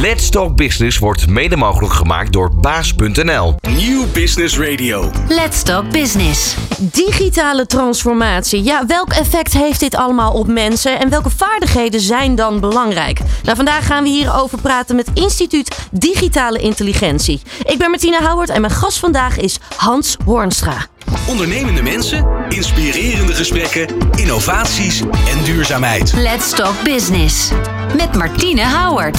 [0.00, 3.54] Let's Talk Business wordt mede mogelijk gemaakt door baas.nl.
[3.68, 5.10] Nieuw Business Radio.
[5.28, 6.56] Let's Talk Business.
[6.78, 8.62] Digitale transformatie.
[8.62, 13.20] Ja, welk effect heeft dit allemaal op mensen en welke vaardigheden zijn dan belangrijk?
[13.42, 17.40] Nou, vandaag gaan we hierover praten met Instituut Digitale Intelligentie.
[17.62, 20.86] Ik ben Martina Howard en mijn gast vandaag is Hans Hoornstra.
[21.28, 26.12] Ondernemende mensen, inspirerende gesprekken, innovaties en duurzaamheid.
[26.12, 27.50] Let's Talk Business.
[27.96, 29.18] Met Martine Howard.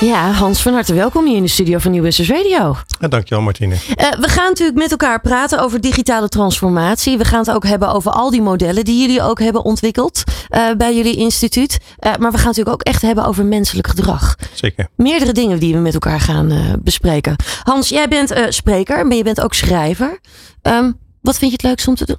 [0.00, 2.76] Ja, Hans, van harte welkom hier in de studio van Nieuw Business Radio.
[3.00, 3.74] Ja, dankjewel Martine.
[3.74, 7.18] Uh, we gaan natuurlijk met elkaar praten over digitale transformatie.
[7.18, 10.70] We gaan het ook hebben over al die modellen die jullie ook hebben ontwikkeld uh,
[10.76, 11.78] bij jullie instituut.
[11.80, 14.36] Uh, maar we gaan het natuurlijk ook echt hebben over menselijk gedrag.
[14.52, 14.88] Zeker.
[14.96, 17.36] Meerdere dingen die we met elkaar gaan bespreken.
[17.62, 20.20] Hans, jij bent spreker, maar je bent ook schrijver.
[20.66, 22.18] Um, wat vind je het leukste om te doen?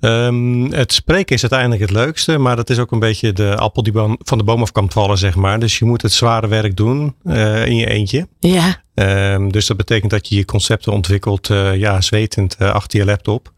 [0.00, 3.82] Um, het spreken is uiteindelijk het leukste, maar dat is ook een beetje de appel
[3.82, 5.60] die van de boom af kan vallen, zeg maar.
[5.60, 8.28] Dus je moet het zware werk doen uh, in je eentje.
[8.38, 8.82] Ja.
[8.94, 13.04] Um, dus dat betekent dat je je concepten ontwikkelt, uh, ja, zwetend uh, achter je
[13.04, 13.52] laptop.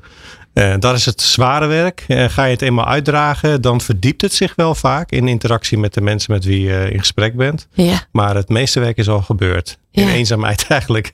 [0.78, 2.05] dat is het zware werk.
[2.09, 6.00] ga je het eenmaal uitdragen, dan verdiept het zich wel vaak in interactie met de
[6.00, 7.69] mensen met wie je in gesprek bent.
[7.72, 8.06] Ja.
[8.12, 9.78] Maar het meeste werk is al gebeurd.
[9.91, 10.12] In ja.
[10.12, 11.12] eenzaamheid eigenlijk.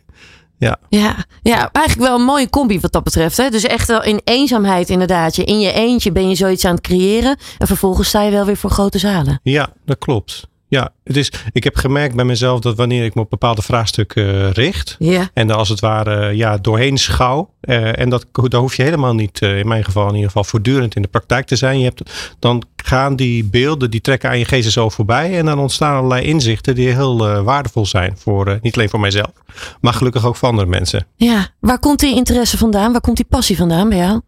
[0.58, 0.76] Ja.
[0.88, 3.36] Ja, ja, eigenlijk wel een mooie combi wat dat betreft.
[3.36, 3.50] Hè?
[3.50, 5.36] Dus echt wel in eenzaamheid inderdaad.
[5.36, 7.36] Je, in je eentje ben je zoiets aan het creëren.
[7.58, 9.40] En vervolgens sta je wel weer voor grote zalen.
[9.42, 10.48] Ja, dat klopt.
[10.68, 14.52] Ja, het is, ik heb gemerkt bij mezelf dat wanneer ik me op bepaalde vraagstukken
[14.52, 14.96] richt.
[14.98, 15.30] Ja.
[15.34, 17.50] En er als het ware ja, doorheen schouw.
[17.60, 20.44] Uh, en dat, daar hoef je helemaal niet, uh, in mijn geval in ieder geval,
[20.44, 21.78] voortdurend in de praktijk te zijn.
[21.78, 22.02] Je hebt,
[22.38, 25.38] dan gaan die beelden, die trekken aan je geest zo voorbij.
[25.38, 28.14] En dan ontstaan allerlei inzichten die heel uh, waardevol zijn.
[28.18, 29.32] Voor, niet alleen voor mijzelf,
[29.80, 31.06] maar gelukkig ook voor andere mensen.
[31.16, 32.92] Ja, waar komt die interesse vandaan?
[32.92, 34.20] Waar komt die passie vandaan bij jou?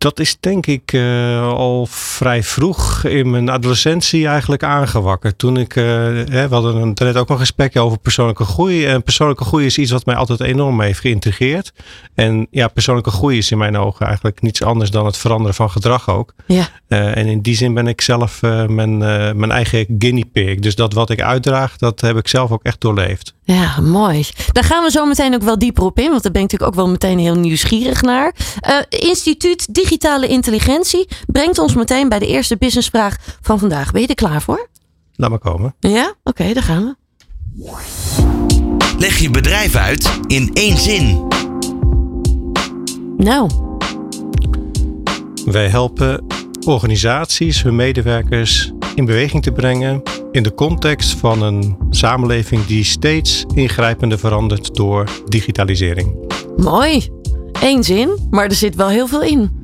[0.00, 5.38] Dat is denk ik uh, al vrij vroeg in mijn adolescentie eigenlijk aangewakkerd.
[5.38, 8.86] Toen ik, uh, hè, we hadden net ook een gesprek over persoonlijke groei.
[8.86, 11.72] En persoonlijke groei is iets wat mij altijd enorm heeft geïntegreerd.
[12.14, 15.70] En ja, persoonlijke groei is in mijn ogen eigenlijk niets anders dan het veranderen van
[15.70, 16.34] gedrag ook.
[16.46, 16.68] Ja.
[16.88, 18.98] Uh, en in die zin ben ik zelf mijn,
[19.38, 20.58] mijn eigen guinea pig.
[20.58, 23.34] Dus dat wat ik uitdraag, dat heb ik zelf ook echt doorleefd.
[23.42, 24.26] Ja, mooi.
[24.52, 26.78] Daar gaan we zo meteen ook wel dieper op in, want daar ben ik natuurlijk
[26.78, 28.34] ook wel meteen heel nieuwsgierig naar.
[28.68, 33.92] Uh, Instituut Digitale Intelligentie brengt ons meteen bij de eerste businessvraag van vandaag.
[33.92, 34.68] Ben je er klaar voor?
[35.14, 35.74] Laat maar komen.
[35.80, 36.94] Ja, oké, okay, daar gaan we.
[38.98, 41.28] Leg je bedrijf uit in één zin.
[43.16, 43.50] Nou.
[45.44, 46.26] Wij helpen
[46.66, 50.02] organisaties, hun medewerkers in beweging te brengen
[50.32, 56.14] in de context van een samenleving die steeds ingrijpender verandert door digitalisering.
[56.56, 57.08] Mooi.
[57.60, 59.59] Eén zin, maar er zit wel heel veel in.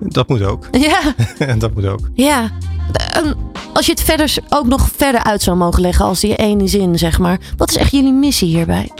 [0.00, 0.68] Dat moet ook.
[0.70, 1.14] Ja.
[1.58, 2.10] dat moet ook.
[2.14, 2.50] Ja.
[3.72, 6.98] Als je het verder ook nog verder uit zou mogen leggen als die ene zin,
[6.98, 7.38] zeg maar.
[7.56, 8.90] Wat is echt jullie missie hierbij?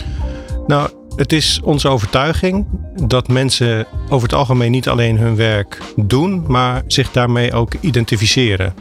[0.66, 2.66] Nou, het is onze overtuiging
[3.06, 8.74] dat mensen over het algemeen niet alleen hun werk doen, maar zich daarmee ook identificeren.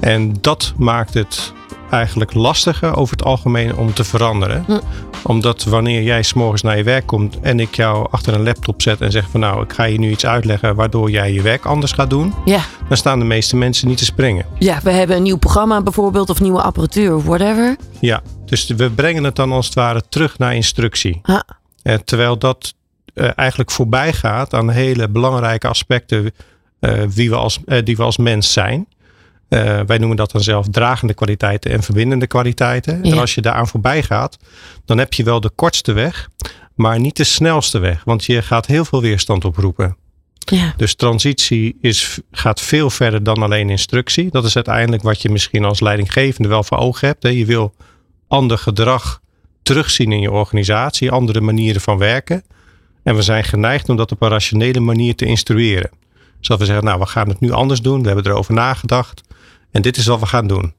[0.00, 1.52] En dat maakt het
[1.92, 4.64] eigenlijk lastiger over het algemeen om te veranderen.
[4.66, 4.78] Hm.
[5.22, 9.00] Omdat wanneer jij s'morgens naar je werk komt en ik jou achter een laptop zet
[9.00, 11.92] en zeg van nou, ik ga je nu iets uitleggen waardoor jij je werk anders
[11.92, 12.34] gaat doen.
[12.44, 12.60] Ja.
[12.88, 14.46] Dan staan de meeste mensen niet te springen.
[14.58, 17.76] Ja, we hebben een nieuw programma bijvoorbeeld of nieuwe apparatuur of whatever.
[18.00, 21.20] Ja, dus we brengen het dan als het ware terug naar instructie.
[21.22, 21.40] Ah.
[21.82, 22.74] Uh, terwijl dat
[23.14, 26.30] uh, eigenlijk voorbij gaat aan hele belangrijke aspecten
[26.80, 28.86] uh, wie we als, die we als mens zijn.
[29.52, 33.04] Uh, wij noemen dat dan zelf dragende kwaliteiten en verbindende kwaliteiten.
[33.04, 33.12] Ja.
[33.12, 34.38] En als je daaraan voorbij gaat,
[34.84, 36.28] dan heb je wel de kortste weg,
[36.74, 38.04] maar niet de snelste weg.
[38.04, 39.96] Want je gaat heel veel weerstand oproepen.
[40.38, 40.74] Ja.
[40.76, 44.30] Dus transitie is, gaat veel verder dan alleen instructie.
[44.30, 47.22] Dat is uiteindelijk wat je misschien als leidinggevende wel voor ogen hebt.
[47.22, 47.28] Hè.
[47.28, 47.74] Je wil
[48.28, 49.20] ander gedrag
[49.62, 52.44] terugzien in je organisatie, andere manieren van werken.
[53.02, 55.90] En we zijn geneigd om dat op een rationele manier te instrueren.
[56.38, 58.00] Dus dat we zeggen, nou, we gaan het nu anders doen.
[58.00, 59.20] We hebben erover nagedacht.
[59.72, 60.72] En dit is wat we gaan doen.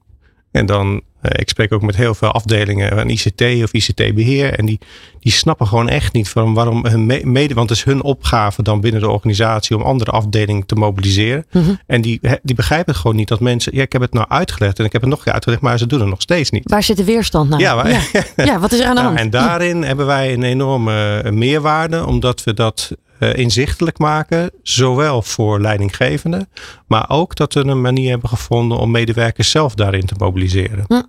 [0.54, 4.54] En dan, uh, ik spreek ook met heel veel afdelingen van ICT of ICT-beheer.
[4.54, 4.80] En die,
[5.20, 8.82] die snappen gewoon echt niet van waarom hun mede, want het is hun opgave dan
[8.82, 11.46] binnen de organisatie om andere afdelingen te mobiliseren.
[11.52, 11.80] Mm -hmm.
[11.88, 14.86] En die, die begrijpen gewoon niet dat mensen, ja, ik heb het nou uitgelegd en
[14.86, 16.70] ik heb het nog een keer uitgelegd, maar ze doen het nog steeds niet.
[16.70, 17.62] Waar zit de weerstand nou?
[17.62, 18.02] Ja, maar, ja.
[18.36, 19.14] ja, wat is er aan de hand?
[19.14, 19.86] Nou, en daarin ja.
[19.86, 26.50] hebben wij een enorme meerwaarde, omdat we dat inzichtelijk maken, zowel voor leidinggevenden,
[26.88, 30.86] maar ook dat we een manier hebben gevonden om medewerkers zelf daarin te mobiliseren.
[30.88, 31.02] Hm.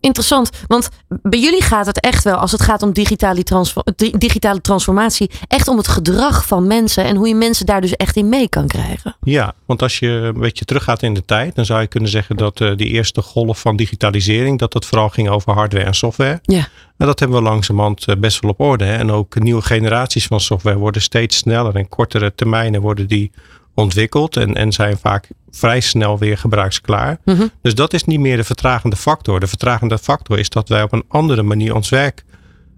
[0.00, 3.84] Interessant, want bij jullie gaat het echt wel, als het gaat om digitale, transfor
[4.18, 8.16] digitale transformatie, echt om het gedrag van mensen en hoe je mensen daar dus echt
[8.16, 9.16] in mee kan krijgen.
[9.20, 12.36] Ja, want als je een beetje teruggaat in de tijd, dan zou je kunnen zeggen
[12.36, 16.38] dat uh, die eerste golf van digitalisering, dat dat vooral ging over hardware en software.
[16.42, 16.68] Ja.
[16.96, 18.84] En dat hebben we langzamerhand eh, best wel op orde.
[18.84, 18.96] Hè?
[18.96, 23.30] En ook nieuwe generaties van software worden steeds sneller en kortere termijnen worden die
[23.78, 27.18] ontwikkeld en, en zijn vaak vrij snel weer gebruiksklaar.
[27.24, 27.46] Mhm.
[27.62, 29.40] Dus dat is niet meer de vertragende factor.
[29.40, 32.24] De vertragende factor is dat wij op een andere manier ons werk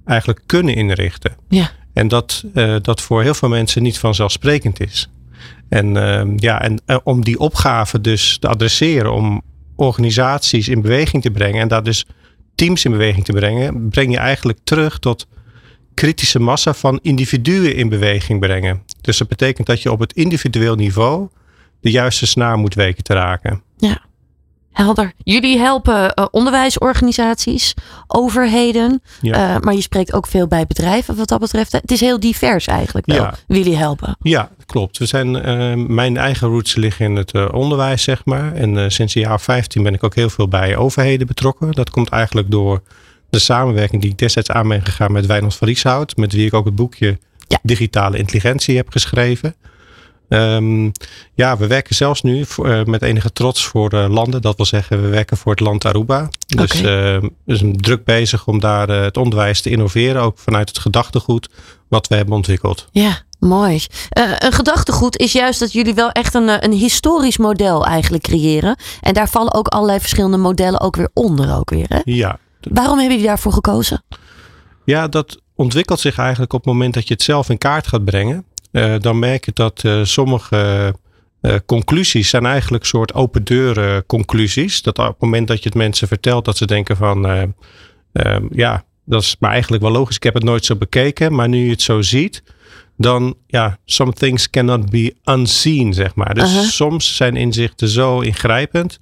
[0.04, 1.36] eigenlijk kunnen inrichten.
[1.48, 1.70] Ja.
[1.92, 5.10] En dat uh, dat voor heel veel mensen niet vanzelfsprekend is.
[5.68, 9.42] En, uh, ja, en uh, om die opgave dus te adresseren, om
[9.76, 12.06] organisaties in beweging te brengen en daar dus
[12.54, 15.26] teams in beweging te brengen, breng je eigenlijk terug tot
[15.94, 18.82] kritische massa van individuen in beweging brengen.
[19.10, 21.28] Dus dat betekent dat je op het individueel niveau
[21.80, 23.62] de juiste snaar moet weten te raken.
[23.76, 23.98] Ja,
[24.72, 25.12] helder.
[25.24, 27.74] Jullie helpen uh, onderwijsorganisaties,
[28.06, 29.54] overheden, Ja.
[29.54, 31.72] uh, maar je spreekt ook veel bij bedrijven wat dat betreft.
[31.72, 33.34] Het is heel divers eigenlijk wel, Ja.
[33.46, 34.16] jullie helpen.
[34.22, 34.98] Ja, klopt.
[34.98, 38.54] We zijn, uh, mijn eigen roots liggen in het uh, onderwijs, zeg maar.
[38.54, 41.72] En sinds een jaar of 15 ben ik ook heel veel bij overheden betrokken.
[41.72, 42.82] Dat komt eigenlijk door
[43.30, 46.16] de samenwerking die ik destijds aan ben gegaan met Wijnand van Rieshout.
[46.16, 47.18] Met wie ik ook het boekje
[47.50, 47.58] Ja.
[47.62, 49.54] Digitale Intelligentie heb geschreven.
[50.28, 50.92] Um,
[51.34, 54.42] ja, we werken zelfs nu voor, uh, met enige trots voor uh, landen.
[54.42, 56.28] Dat wil zeggen, we werken voor het land Aruba.
[56.46, 56.82] Dus uh,
[57.44, 60.22] we zijn druk bezig om daar uh, het onderwijs te innoveren.
[60.22, 61.48] Ook vanuit het gedachtegoed
[61.88, 62.88] wat we hebben ontwikkeld.
[62.90, 63.80] Ja, mooi.
[64.08, 68.76] Een gedachtegoed is juist dat jullie wel echt een, eh, een historisch model eigenlijk creëren.
[69.00, 71.86] En daar vallen ook allerlei verschillende modellen ook weer onder ook weer.
[71.88, 72.00] Hè?
[72.04, 74.02] Ja, Waarom hebben jullie daarvoor gekozen?
[74.84, 78.04] Ja, dat ontwikkelt zich eigenlijk op het moment dat je het zelf in kaart gaat
[78.04, 78.44] brengen.
[78.72, 80.94] Uh, dan merk je dat uh, sommige
[81.42, 84.82] uh, conclusies zijn eigenlijk soort open deuren conclusies.
[84.82, 87.54] Dat op het moment dat je het mensen vertelt dat ze denken van
[88.50, 90.16] ja, dat is maar eigenlijk wel logisch.
[90.16, 92.42] Ik heb het nooit zo bekeken, maar nu je het zo ziet,
[92.96, 96.34] dan ja, some things cannot be unseen, zeg maar.
[96.34, 98.98] Dus soms zijn inzichten zo ingrijpend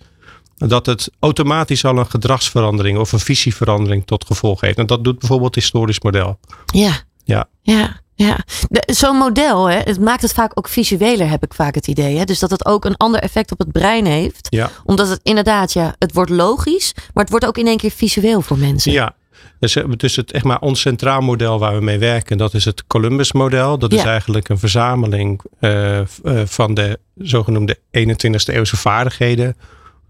[0.58, 4.78] dat het automatisch al een gedragsverandering of een visieverandering tot gevolg heeft.
[4.78, 6.38] En dat doet bijvoorbeeld het historisch model.
[6.66, 6.92] Ja.
[7.24, 7.48] Ja.
[7.62, 7.96] Ja.
[8.14, 8.38] Ja,
[8.86, 12.16] zo'n model, hè, het maakt het vaak ook visueler, heb ik vaak het idee.
[12.16, 12.24] Hè?
[12.24, 14.46] Dus dat het ook een ander effect op het brein heeft.
[14.50, 14.70] Ja.
[14.84, 18.40] Omdat het inderdaad, ja, het wordt logisch, maar het wordt ook in één keer visueel
[18.40, 18.92] voor mensen.
[18.92, 19.14] Ja.
[19.58, 22.64] Dus, eh, dus het, echt maar ons centraal model waar we mee werken, dat is
[22.64, 23.78] het Columbus model.
[23.78, 26.06] Dat is eigenlijk een verzameling eh, eh,
[26.44, 29.56] van de zogenoemde 21ste eeuwse vaardigheden.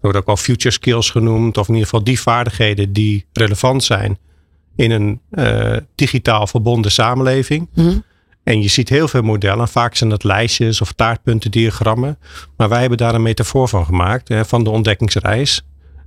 [0.01, 1.57] Wordt ook wel future skills genoemd.
[1.57, 4.17] Of in ieder geval die vaardigheden die relevant zijn
[4.75, 7.69] in een eh, digitaal verbonden samenleving.
[7.73, 7.97] Hm?
[8.43, 9.67] En je ziet heel veel modellen.
[9.67, 12.17] Vaak zijn dat lijstjes of taartpuntendiagrammen.
[12.57, 14.27] Maar wij hebben daar een metafoor van gemaakt.
[14.27, 15.61] Hè, van de ontdekkingsreis.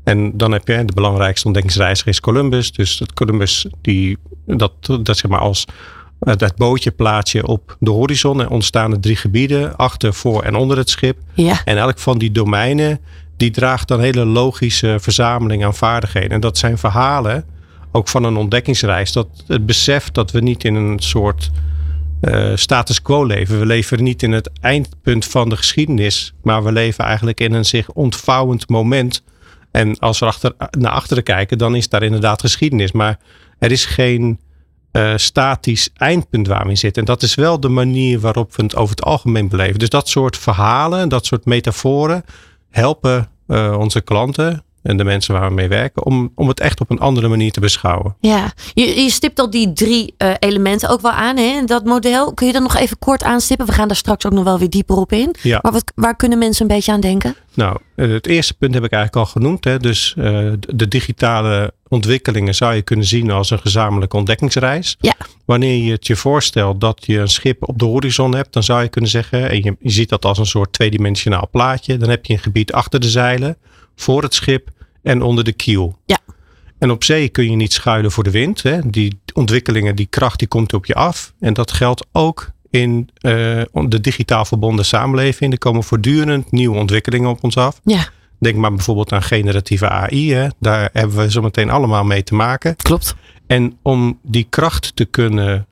[0.04, 2.72] En dan heb je de belangrijkste ontdekkingsreiziger is Columbus.
[2.72, 4.72] Dus dat Columbus, die, dat,
[5.02, 5.64] dat zeg maar als
[6.18, 8.40] dat bootje plaats je op de horizon.
[8.40, 9.76] En ontstaan er drie gebieden.
[9.76, 11.18] Achter, voor en onder het schip.
[11.34, 13.00] Ja, En elk van die domeinen,
[13.36, 16.30] die draagt dan hele logische verzameling aan vaardigheden.
[16.30, 17.44] En dat zijn verhalen,
[17.92, 19.12] ook van een ontdekkingsreis.
[19.12, 21.50] Dat het besef dat we niet in een soort
[22.20, 23.58] eh, status quo leven.
[23.58, 26.34] We leven niet in het eindpunt van de geschiedenis.
[26.42, 29.22] Maar we leven eigenlijk in een zich ontvouwend moment.
[29.70, 32.92] En als we achter, naar achteren kijken, dan is daar inderdaad geschiedenis.
[32.92, 33.18] Maar
[33.58, 34.40] er is geen
[34.92, 37.02] eh, statisch eindpunt waar we in zitten.
[37.02, 39.78] En dat is wel de manier waarop we het over het algemeen beleven.
[39.78, 42.24] Dus dat soort verhalen, dat soort metaforen
[42.72, 46.80] helpen eh, onze klanten en de mensen waar we mee werken om, om het echt
[46.80, 48.16] op een andere manier te beschouwen.
[48.20, 48.52] ja.
[48.74, 51.42] Je, je stipt al die drie eh, elementen ook wel aan, hè?
[51.58, 52.34] in Dat model.
[52.34, 53.66] Kun je dat nog even kort aanstippen?
[53.66, 55.34] We gaan daar straks ook nog wel weer dieper op in.
[55.42, 55.58] Ja.
[55.62, 57.34] Maar wat, waar kunnen mensen een beetje aan denken?
[57.54, 59.64] Nou, eh, het eerste punt heb ik eigenlijk al genoemd.
[59.64, 59.78] Hè.
[59.78, 64.96] Dus eh, de- de digitale ontwikkelingen zou je kunnen zien als een gezamenlijke ontdekkingsreis.
[65.00, 65.14] Ja.
[65.44, 68.82] Wanneer je het je voorstelt dat je een schip op de horizon hebt, dan zou
[68.82, 72.26] je kunnen zeggen, en je, je ziet dat als een soort tweedimensionaal plaatje, dan heb
[72.26, 73.56] je een gebied achter de zeilen,
[74.02, 74.68] voor het schip
[75.02, 75.98] en onder de kiel.
[76.06, 76.18] Ja.
[76.78, 78.62] En op zee kun je niet schuilen voor de wind.
[78.62, 78.78] Hè.
[78.90, 81.32] Die ontwikkelingen, die kracht, die komt op je af.
[81.40, 85.52] En dat geldt ook in eh, de digitaal verbonden samenleving.
[85.52, 87.80] Er komen voortdurend nieuwe ontwikkelingen op ons af.
[87.84, 90.32] Ja, Denk maar bijvoorbeeld aan generatieve AI.
[90.34, 90.48] Hè.
[90.58, 92.76] Daar hebben we zometeen allemaal mee te maken.
[92.76, 93.14] klopt.
[93.46, 95.66] En om die kracht te kunnen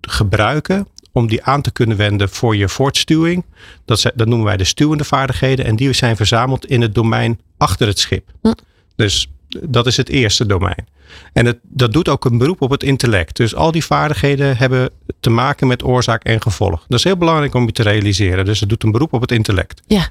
[0.00, 3.44] gebruiken, om die aan te kunnen wenden voor je voortstuwing,
[3.84, 5.64] dat, zijn- dat noemen wij de stuwende vaardigheden.
[5.64, 8.32] En die zijn verzameld in het domein achter het schip.
[8.42, 8.52] Hm.
[8.96, 9.30] Dus
[9.62, 10.86] dat is het eerste domein.
[11.32, 13.36] En het, dat doet ook een beroep op het intellect.
[13.36, 16.84] Dus al die vaardigheden hebben te maken met oorzaak en gevolg.
[16.88, 18.44] Dat is heel belangrijk om je te realiseren.
[18.44, 19.82] Dus het doet een beroep op het intellect.
[19.86, 20.08] Ja.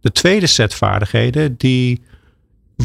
[0.00, 2.02] De tweede set vaardigheden, die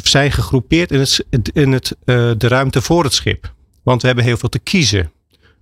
[0.04, 1.24] zijn gegroepeerd in, het,
[1.54, 3.54] in het, uh, de ruimte voor het schip.
[3.84, 5.12] Want we hebben heel veel te kiezen.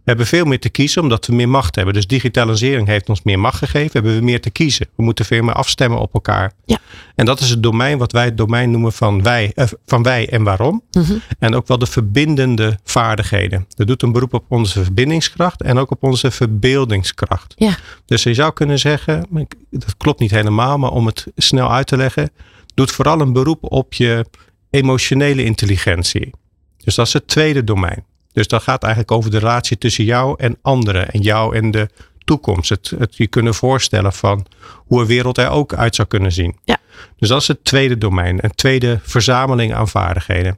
[0.09, 1.93] We hebben veel meer te kiezen omdat we meer macht hebben.
[1.93, 3.91] Dus digitalisering heeft ons meer macht gegeven.
[3.91, 4.87] Hebben we meer te kiezen.
[4.95, 6.53] We moeten veel meer afstemmen op elkaar.
[6.65, 6.77] Ja.
[7.15, 10.29] En dat is het domein wat wij het domein noemen van wij, uh, van wij
[10.29, 10.83] en waarom.
[10.91, 11.13] Mhm.
[11.39, 13.65] En ook wel de verbindende vaardigheden.
[13.75, 17.53] Dat doet een beroep op onze verbindingskracht en ook op onze verbeeldingskracht.
[17.55, 17.77] Ja.
[18.05, 19.25] Dus je zou kunnen zeggen,
[19.69, 22.31] dat klopt niet helemaal, maar om het snel uit te leggen,
[22.73, 24.25] doet vooral een beroep op je
[24.69, 26.33] emotionele intelligentie.
[26.77, 28.07] Dus dat is het tweede domein.
[28.33, 31.89] Dus dat gaat eigenlijk over de relatie tussen jou en anderen en jou en de
[32.23, 32.69] toekomst.
[32.69, 34.45] Het, het je kunnen voorstellen van
[34.75, 36.57] hoe een wereld er ook uit zou kunnen zien.
[36.63, 36.77] Ja.
[37.17, 40.57] Dus dat is het tweede domein, een tweede verzameling aan vaardigheden.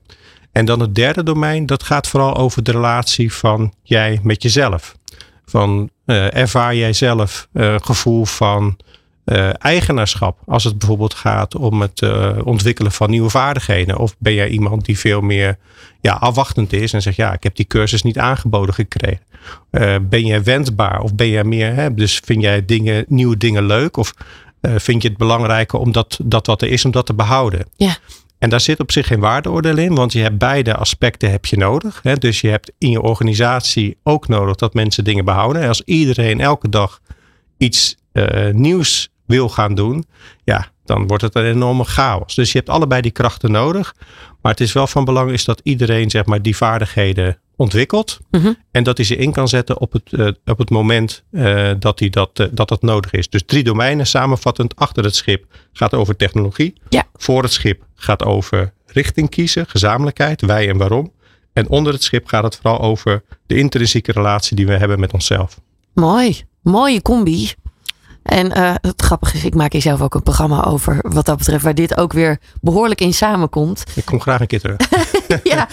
[0.51, 4.96] En dan het derde domein, dat gaat vooral over de relatie van jij met jezelf.
[5.46, 8.78] Van uh, ervaar jij zelf een uh, gevoel van
[9.25, 10.38] uh, eigenaarschap.
[10.46, 13.98] Als het bijvoorbeeld gaat om het uh, ontwikkelen van nieuwe vaardigheden.
[13.98, 15.58] Of ben jij iemand die veel meer
[16.01, 19.22] ja, afwachtend is en zegt ja, ik heb die cursus niet aangeboden gekregen.
[19.72, 23.66] Uh, ben jij wendbaar of ben jij meer, hè, dus vind jij dingen, nieuwe dingen
[23.66, 23.98] leuk?
[23.98, 24.13] Of
[24.62, 27.66] vind je het belangrijker om dat, dat wat er is, om dat te behouden?
[27.75, 27.98] Ja.
[28.42, 31.58] En daar zit op zich geen waardeoordeel in, want je hebt beide aspecten heb je
[31.58, 32.00] nodig.
[32.04, 32.16] Hè?
[32.16, 35.62] Dus je hebt in je organisatie ook nodig dat mensen dingen behouden.
[35.62, 37.01] En als iedereen elke dag
[37.58, 37.96] iets
[38.51, 40.06] nieuws wil gaan doen,
[40.44, 42.36] ja, dan wordt het een enorme chaos.
[42.36, 43.96] Dus je hebt allebei die krachten nodig.
[44.41, 48.20] Maar het is wel van belang is dat iedereen zeg maar die vaardigheden ontwikkelt.
[48.32, 48.58] Mm -hmm.
[48.72, 52.00] En dat hij ze in kan zetten op het, uh, op het moment uh, dat,
[52.00, 53.30] hij dat, uh, dat dat nodig is.
[53.30, 54.75] Dus drie domeinen samenvattend.
[54.75, 56.74] Achter het schip gaat over technologie.
[56.89, 57.03] Ja.
[57.13, 61.12] Voor het schip gaat over richting kiezen, gezamenlijkheid, wij en waarom.
[61.53, 65.13] En onder het schip gaat het vooral over de intrinsieke relatie die we hebben met
[65.13, 65.60] onszelf.
[65.94, 67.51] Mooi, mooie combi.
[68.24, 71.38] En uh, het grappige is, ik maak hier zelf ook een programma over wat dat
[71.38, 73.84] betreft, waar dit ook weer behoorlijk in samenkomt.
[73.96, 74.78] Ik kom graag een keer terug.
[75.44, 75.68] ja,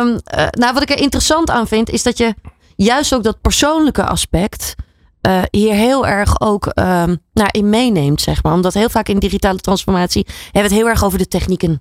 [0.00, 2.34] um, uh, nou wat ik er interessant aan vind, is dat je
[2.76, 4.74] juist ook dat persoonlijke aspect
[5.22, 8.52] uh, hier heel erg ook um, nou, in meeneemt, zeg maar.
[8.52, 11.80] Omdat heel vaak in digitale transformatie hebben we het heel erg over de technieken.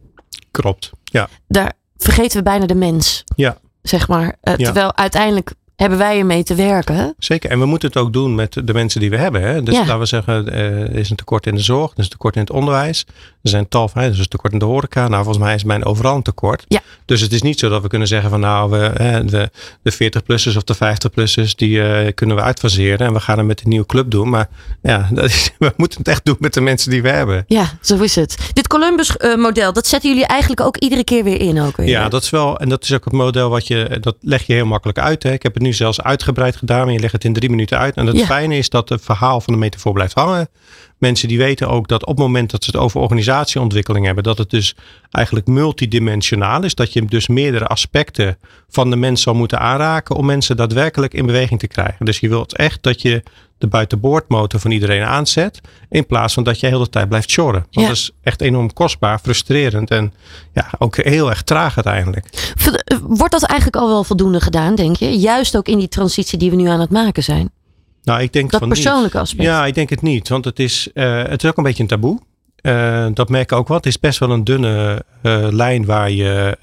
[0.51, 1.29] Klopt, ja.
[1.47, 3.23] Daar vergeten we bijna de mens.
[3.35, 3.57] Ja.
[3.81, 4.35] Zeg maar.
[4.41, 4.55] Ja.
[4.55, 7.15] Terwijl uiteindelijk hebben wij ermee te werken.
[7.17, 9.41] Zeker, en we moeten het ook doen met de mensen die we hebben.
[9.41, 9.63] Hè?
[9.63, 9.79] Dus Ja.
[9.79, 12.41] laten we zeggen, er is een tekort in de zorg, er is een tekort in
[12.41, 13.05] het onderwijs.
[13.47, 15.07] Er zijn tal van, hè, is een tekort in de horeca.
[15.07, 16.65] Nou, volgens mij is mijn overal een tekort.
[16.67, 16.79] Ja.
[17.05, 19.49] Dus het is niet zo dat we kunnen zeggen van nou, we, hè, de,
[19.81, 23.07] de 40-plussers of de 50-plussers, die eh, kunnen we uitfaseren.
[23.07, 24.29] En we gaan het met een nieuwe club doen.
[24.29, 24.47] Maar
[24.81, 27.43] ja, dat is, we moeten het echt doen met de mensen die we hebben.
[27.47, 28.37] Ja, zo is het.
[28.53, 31.61] Dit Columbus-model, dat zetten jullie eigenlijk ook iedere keer weer in.
[31.61, 31.87] Ook weer.
[31.87, 34.53] Ja, dat is wel, en dat is ook het model wat je, dat leg je
[34.53, 35.23] heel makkelijk uit.
[35.23, 35.31] Hè.
[35.31, 37.95] Ik heb het nu zelfs uitgebreid gedaan, maar je legt het in drie minuten uit.
[37.95, 38.25] En het Ja.
[38.25, 40.49] fijne is dat het verhaal van de metafoor blijft hangen.
[40.97, 44.37] Mensen die weten ook dat op het moment dat ze het over organisatieontwikkeling hebben, dat
[44.37, 44.75] het dus
[45.11, 46.75] eigenlijk multidimensionaal is.
[46.75, 48.37] Dat je dus meerdere aspecten
[48.69, 52.05] van de mens zal moeten aanraken om mensen daadwerkelijk in beweging te krijgen.
[52.05, 53.23] Dus je wilt echt dat je
[53.57, 57.61] de buitenboordmotor van iedereen aanzet, in plaats van dat je heel de tijd blijft sjorren.
[57.61, 57.87] Want Ja.
[57.87, 60.13] dat is echt enorm kostbaar, frustrerend en
[60.53, 62.53] ja, ook heel erg traag uiteindelijk.
[62.83, 65.19] Eh, Wordt dat eigenlijk al wel voldoende gedaan, denk je?
[65.19, 67.49] Juist ook in die transitie die we nu aan het maken zijn.
[68.07, 68.87] Nou, ik denk Dat van niet.
[69.15, 69.43] aspect.
[69.43, 70.29] Ja, ik denk het niet.
[70.29, 72.19] Want het is, eh, het is ook een beetje een taboe.
[72.57, 73.77] Eh, dat merk ik ook wel.
[73.77, 76.57] Het is best wel een dunne eh, lijn waar je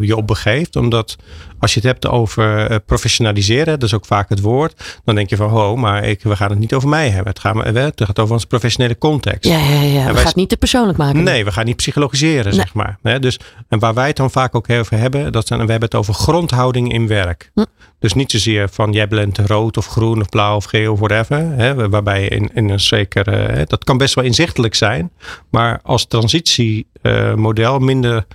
[0.00, 0.76] je op begeeft.
[0.76, 1.16] Omdat
[1.58, 5.00] als je het hebt over professionaliseren, dat is ook vaak het woord.
[5.04, 7.32] Dan denk je van, ho, maar ik, we gaan het niet over mij hebben.
[7.32, 9.50] Het gaat, het gaat over onze professionele context.
[9.50, 9.98] Ja, ja, ja.
[9.98, 11.22] We wij- gaan het niet te persoonlijk maken.
[11.22, 12.54] Nee, we gaan niet psychologiseren, Nee.
[12.54, 12.98] zeg maar.
[13.20, 13.38] Dus,
[13.68, 16.14] en waar wij het dan vaak ook over hebben, dat zijn, we hebben het over
[16.14, 17.50] grondhouding in werk.
[17.54, 17.64] Hm.
[18.04, 21.36] Dus niet zozeer van jij bent rood of groen of blauw of geel of whatever.
[21.36, 25.10] Hè, waarbij je in, in een zeker, eh, hè, dat kan best wel inzichtelijk zijn,
[25.50, 28.26] maar als transitiemodel minder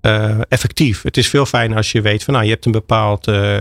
[0.00, 1.02] eh, effectief.
[1.02, 3.56] Het is veel fijner als je weet van nou, je hebt een bepaald, eh,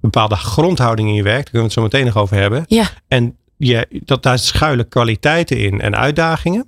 [0.00, 1.34] bepaalde grondhouding in je werk.
[1.34, 2.64] Daar kunnen we het zo meteen nog over hebben.
[2.68, 6.66] Ja, En je, dat, daar schuilen kwaliteiten in en uitdagingen.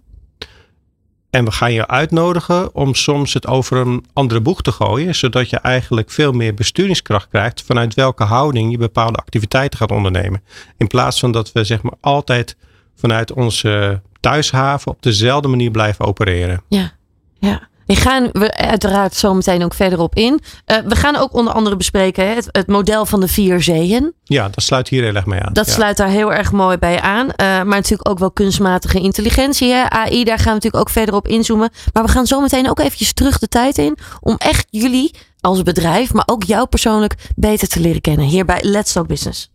[1.33, 5.15] En we gaan je uitnodigen om soms het over een andere boeg te gooien.
[5.15, 7.63] Zodat je eigenlijk veel meer besturingskracht krijgt.
[7.63, 10.43] Vanuit welke houding je bepaalde activiteiten gaat ondernemen.
[10.77, 12.57] In plaats van dat we zeg maar altijd
[12.95, 16.63] vanuit onze thuishaven op dezelfde manier blijven opereren.
[16.69, 16.93] ja,
[17.39, 17.69] ja.
[17.87, 20.41] Die gaan we uiteraard zo meteen ook verder op in.
[20.65, 24.13] Eh, we gaan ook onder andere bespreken hè, het, het model van de vier zeeën.
[24.25, 25.53] Ja, dat sluit hier heel erg mee aan.
[25.53, 25.73] Dat Ja.
[25.73, 27.31] sluit daar heel erg mooi bij aan.
[27.31, 29.73] Eh, maar natuurlijk ook wel kunstmatige intelligentie.
[29.73, 29.91] Hè?
[29.91, 31.71] AI, daar gaan we natuurlijk ook verder op inzoomen.
[31.93, 33.99] Maar we gaan zo meteen ook eventjes terug de tijd in.
[34.21, 38.27] Om echt jullie als bedrijf, maar ook jou persoonlijk beter te leren kennen.
[38.27, 39.51] Hier bij Let's Talk Business.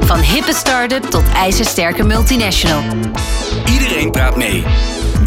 [0.00, 2.82] Van hippe start-up tot ijzersterke multinational.
[3.66, 4.64] Iedereen praat mee.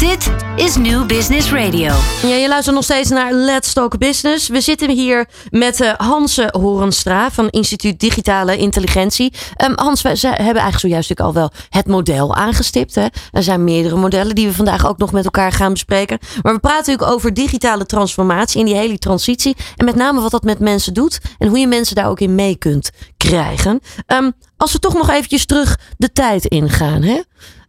[0.00, 1.92] Dit is New Business Radio.
[2.22, 4.48] Ja, je luistert nog steeds naar Let's Talk Business.
[4.48, 9.32] We zitten hier met uh, Hanse Horenstra van Instituut Digitale Intelligentie.
[9.64, 12.94] Um, Hans, we hebben eigenlijk zojuist al wel het model aangestipt.
[12.94, 13.06] Hè?
[13.30, 16.18] Er zijn meerdere modellen die we vandaag ook nog met elkaar gaan bespreken.
[16.42, 19.56] Maar we praten natuurlijk over digitale transformatie en die hele transitie.
[19.76, 22.34] En met name wat dat met mensen doet en hoe je mensen daar ook in
[22.34, 23.80] mee kunt krijgen.
[24.06, 27.02] Um, als we toch nog eventjes terug de tijd ingaan.
[27.02, 27.20] Hè?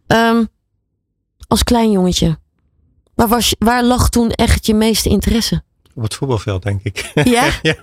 [0.06, 0.48] Um,
[1.46, 2.38] als klein jongetje.
[3.14, 5.62] Waar, was, waar lag toen echt je meeste interesse?
[5.94, 7.10] Op het voetbalveld, denk ik.
[7.24, 7.50] Ja?
[7.62, 7.76] ja,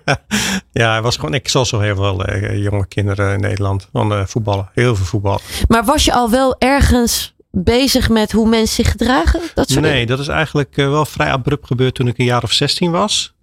[0.72, 4.26] ja, was gewoon, ik zal zo heel veel uh, jonge kinderen in Nederland van uh,
[4.26, 4.70] voetballen.
[4.74, 5.42] Heel veel voetballen.
[5.68, 9.42] Maar was je al wel ergens bezig met hoe mensen zich gedragen?
[9.54, 12.44] Dat soort nee, dat is eigenlijk uh, wel vrij abrupt gebeurd toen ik een jaar
[12.44, 13.34] of 16 was.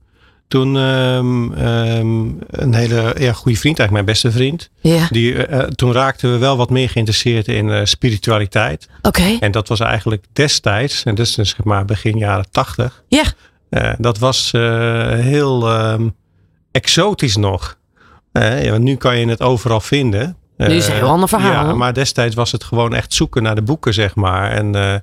[0.49, 4.71] Toen um, um, een hele ja, goede vriend, eigenlijk mijn beste vriend.
[4.81, 5.07] Ja.
[5.11, 8.89] Die, uh, toen raakten we wel wat meer geïnteresseerd in uh, spiritualiteit.
[8.99, 9.09] Oké.
[9.09, 9.39] Okay.
[9.41, 13.05] En dat was eigenlijk destijds, en dat is dus zeg maar begin jaren tachtig.
[13.09, 13.25] Ja.
[13.71, 16.15] Uh, dat was heel um,
[16.71, 17.79] exotisch nog.
[18.33, 20.37] want nu kan je het overal vinden.
[20.57, 21.67] Nu is het een heel ander verhaal.
[21.67, 24.51] Ja, maar destijds was het gewoon echt zoeken naar de boeken, zeg maar.
[24.51, 24.95] En uh,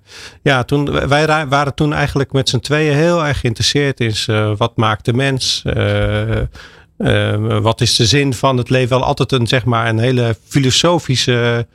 [0.42, 4.72] ja, toen, wij waren toen eigenlijk met z'n tweeën heel erg geïnteresseerd in uh, wat
[4.76, 5.64] maakt de mens?
[5.66, 6.42] Uh,
[7.62, 8.98] wat is de zin van het leven?
[8.98, 11.68] Wel altijd een, zeg maar, een hele filosofische,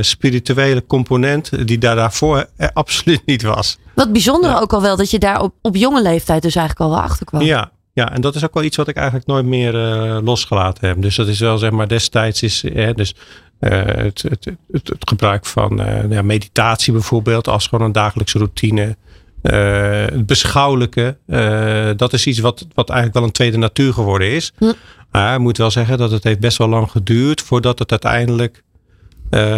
[0.00, 3.78] spirituele component die daar daarvoor absoluut niet was.
[3.94, 4.58] Wat bijzonder ja.
[4.58, 7.26] ook al wel dat je daar op, op jonge leeftijd dus eigenlijk al wel achter
[7.26, 7.42] kwam.
[7.42, 10.88] Ja, ja, en dat is ook wel iets wat ik eigenlijk nooit meer uh, losgelaten
[10.88, 11.02] heb.
[11.02, 13.14] Dus dat is wel zeg maar destijds is uh, dus,
[13.60, 18.96] uh, het, het, het, het, gebruik van ja, meditatie bijvoorbeeld als gewoon een dagelijkse routine.
[19.42, 21.16] het beschouwelijke,
[21.96, 24.52] dat is iets wat, wat eigenlijk wel een tweede natuur geworden is.
[24.58, 24.72] Hm.
[25.10, 28.62] Maar ik moet wel zeggen dat het heeft best wel lang geduurd voordat het uiteindelijk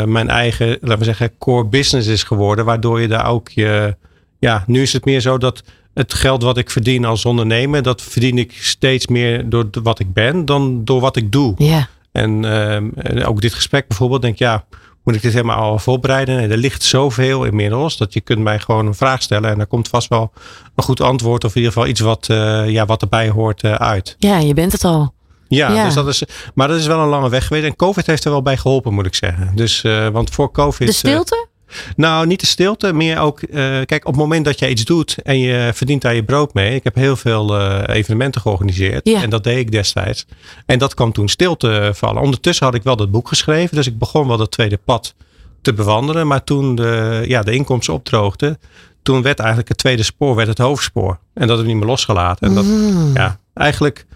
[0.06, 2.64] mijn eigen, laten we zeggen, core business is geworden.
[2.64, 3.96] Waardoor je daar ook je,
[4.38, 5.62] ja, nu is het meer zo dat
[5.98, 10.12] het geld wat ik verdien als ondernemer, dat verdien ik steeds meer door wat ik
[10.12, 11.54] ben dan door wat ik doe.
[11.56, 11.88] Ja.
[12.12, 14.64] En, uh, ook dit gesprek bijvoorbeeld, denk ja,
[15.04, 16.36] moet ik dit helemaal al voorbereiden?
[16.36, 19.66] Nee, er ligt zoveel inmiddels dat je kunt mij gewoon een vraag stellen en daar
[19.66, 20.32] komt vast wel
[20.74, 23.74] een goed antwoord of in ieder geval iets wat, uh, ja, wat erbij hoort uh,
[23.74, 24.16] uit.
[24.18, 25.14] Ja, je bent het al.
[25.48, 26.22] Ja, ja, Dus dat is,
[26.54, 27.66] maar dat is wel een lange weg geweest.
[27.66, 29.52] En COVID heeft er wel bij geholpen, moet ik zeggen.
[29.54, 29.80] Dus,
[30.12, 30.86] want voor COVID.
[30.86, 31.47] De stilte?
[31.96, 33.42] Nou, niet de stilte, meer ook.
[33.42, 36.54] Uh, kijk, op het moment dat jij iets doet en je verdient daar je brood
[36.54, 36.74] mee.
[36.74, 39.08] Ik heb heel veel uh, evenementen georganiseerd.
[39.08, 39.22] Ja.
[39.22, 40.26] En dat deed ik destijds.
[40.66, 42.22] En dat kwam toen stil te vallen.
[42.22, 43.76] Ondertussen had ik wel dat boek geschreven.
[43.76, 45.14] Dus ik begon wel dat tweede pad
[45.62, 46.26] te bewandelen.
[46.26, 48.58] Maar toen de, ja, de inkomsten opdroogden.
[49.02, 51.18] Toen werd eigenlijk het tweede spoor werd het hoofdspoor.
[51.34, 52.48] En dat heb ik niet meer losgelaten.
[52.48, 53.10] En dat, mm.
[53.14, 54.06] ja, eigenlijk.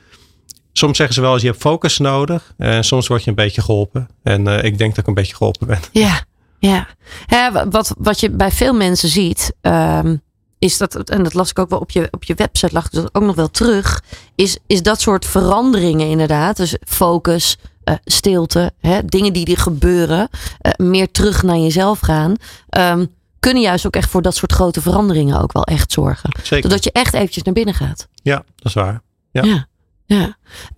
[0.73, 2.55] Soms zeggen ze wel eens je hebt focus nodig.
[2.57, 4.09] En soms word je een beetje geholpen.
[4.23, 5.79] En uh, ik denk dat ik een beetje geholpen ben.
[5.93, 6.25] Ja.
[6.69, 6.87] Ja,
[7.27, 10.23] ja wat, wat je bij veel mensen ziet, um,
[10.59, 13.15] is dat, en dat las ik ook wel op je, op je website, lag dat
[13.15, 14.03] ook nog wel terug,
[14.35, 16.57] is, is dat soort veranderingen inderdaad.
[16.57, 20.29] Dus focus, uh, stilte, hè, dingen die er gebeuren,
[20.63, 22.35] uh, meer terug naar jezelf gaan.
[22.71, 26.31] Um, kunnen juist ook echt voor dat soort grote veranderingen ook wel echt zorgen.
[26.43, 26.71] Zeker.
[26.71, 28.09] Zodat je echt eventjes naar binnen gaat.
[28.23, 29.03] Ja, dat is waar.
[29.31, 29.43] Ja.
[29.43, 29.67] ja,
[30.07, 30.37] ja.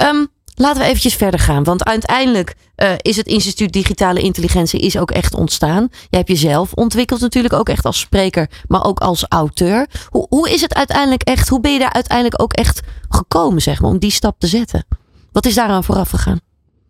[0.08, 1.64] Um, Laten we eventjes verder gaan.
[1.64, 5.88] Want uiteindelijk uh, is het instituut Digitale Intelligentie is ook echt ontstaan.
[5.90, 9.86] Jij hebt jezelf ontwikkeld natuurlijk ook echt als spreker, maar ook als auteur.
[10.08, 11.48] Hoe, hoe is het uiteindelijk echt?
[11.48, 14.84] Hoe ben je daar uiteindelijk ook echt gekomen, zeg maar, om die stap te zetten?
[15.32, 16.40] Wat is daaraan vooraf gegaan?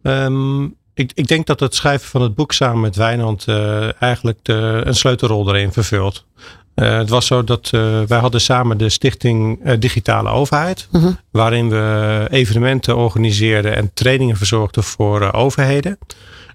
[0.03, 4.39] Um, ik, ik, denk dat het schrijven van het boek samen met Wijnand uh, eigenlijk
[4.43, 6.27] de, een sleutelrol erin vervult.
[6.75, 10.89] Uh, het was zo dat uh, wij hadden samen de stichting uh, Digitale Overheid.
[10.93, 11.13] Uh -huh.
[11.31, 15.99] Waarin we evenementen organiseerden en trainingen verzorgden voor overheden.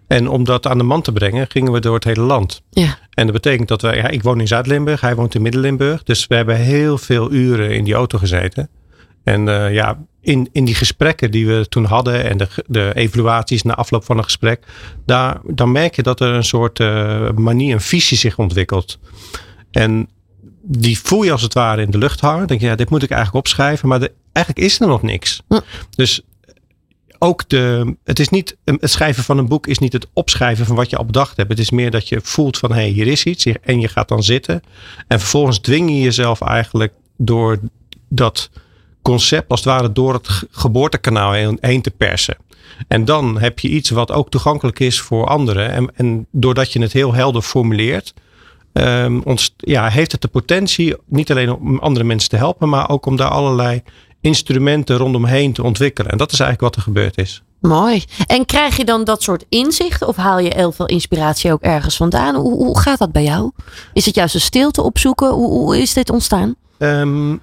[0.07, 2.61] En om dat aan de man te brengen, gingen we door het hele land.
[2.69, 2.97] Ja.
[3.13, 6.03] En dat betekent dat wij, ja, ik woon in Zuid-Limburg, hij woont in Midden-Limburg.
[6.03, 8.69] Dus we hebben heel veel uren in die auto gezeten.
[9.23, 13.75] En ja, in, in die gesprekken die we toen hadden en de, de evaluaties na
[13.75, 14.63] afloop van een gesprek,
[15.05, 16.79] daar, dan merk je dat er een soort
[17.35, 18.99] manier, een visie zich ontwikkelt.
[19.71, 20.09] En
[20.61, 22.47] die voel je als het ware in de lucht hangen.
[22.47, 23.87] denk je, ja, dit moet ik eigenlijk opschrijven.
[23.87, 25.41] Maar de, eigenlijk is er nog niks.
[25.47, 25.59] Hm.
[25.89, 26.21] Dus
[27.19, 30.75] ook de, het is niet, het schrijven van een boek is niet het opschrijven van
[30.75, 31.49] wat je al bedacht hebt.
[31.49, 33.45] Het is meer dat je voelt van, hé, hey, hier is iets.
[33.45, 34.61] En je gaat dan zitten.
[35.07, 37.59] En vervolgens dwing je jezelf eigenlijk door
[38.09, 38.49] dat
[39.01, 42.37] concept, als het ware, door het geboortekanaal heen te persen.
[42.87, 45.71] En dan heb je iets wat ook toegankelijk is voor anderen.
[45.71, 48.13] En, en doordat je het heel helder formuleert,
[48.79, 52.89] um, ons, ja, heeft het de potentie niet alleen om andere mensen te helpen, maar
[52.89, 53.83] ook om daar allerlei
[54.21, 56.11] instrumenten rondomheen te ontwikkelen.
[56.11, 57.43] En dat is eigenlijk wat er gebeurd is.
[57.61, 58.03] Mooi.
[58.27, 61.97] En krijg je dan dat soort inzichten of haal je heel veel inspiratie ook ergens
[61.97, 62.35] vandaan?
[62.35, 63.51] Hoe, hoe gaat dat bij jou?
[63.93, 65.29] Is het juist een stilte opzoeken?
[65.29, 66.55] Hoe, hoe is dit ontstaan?
[66.77, 67.35] Ehm,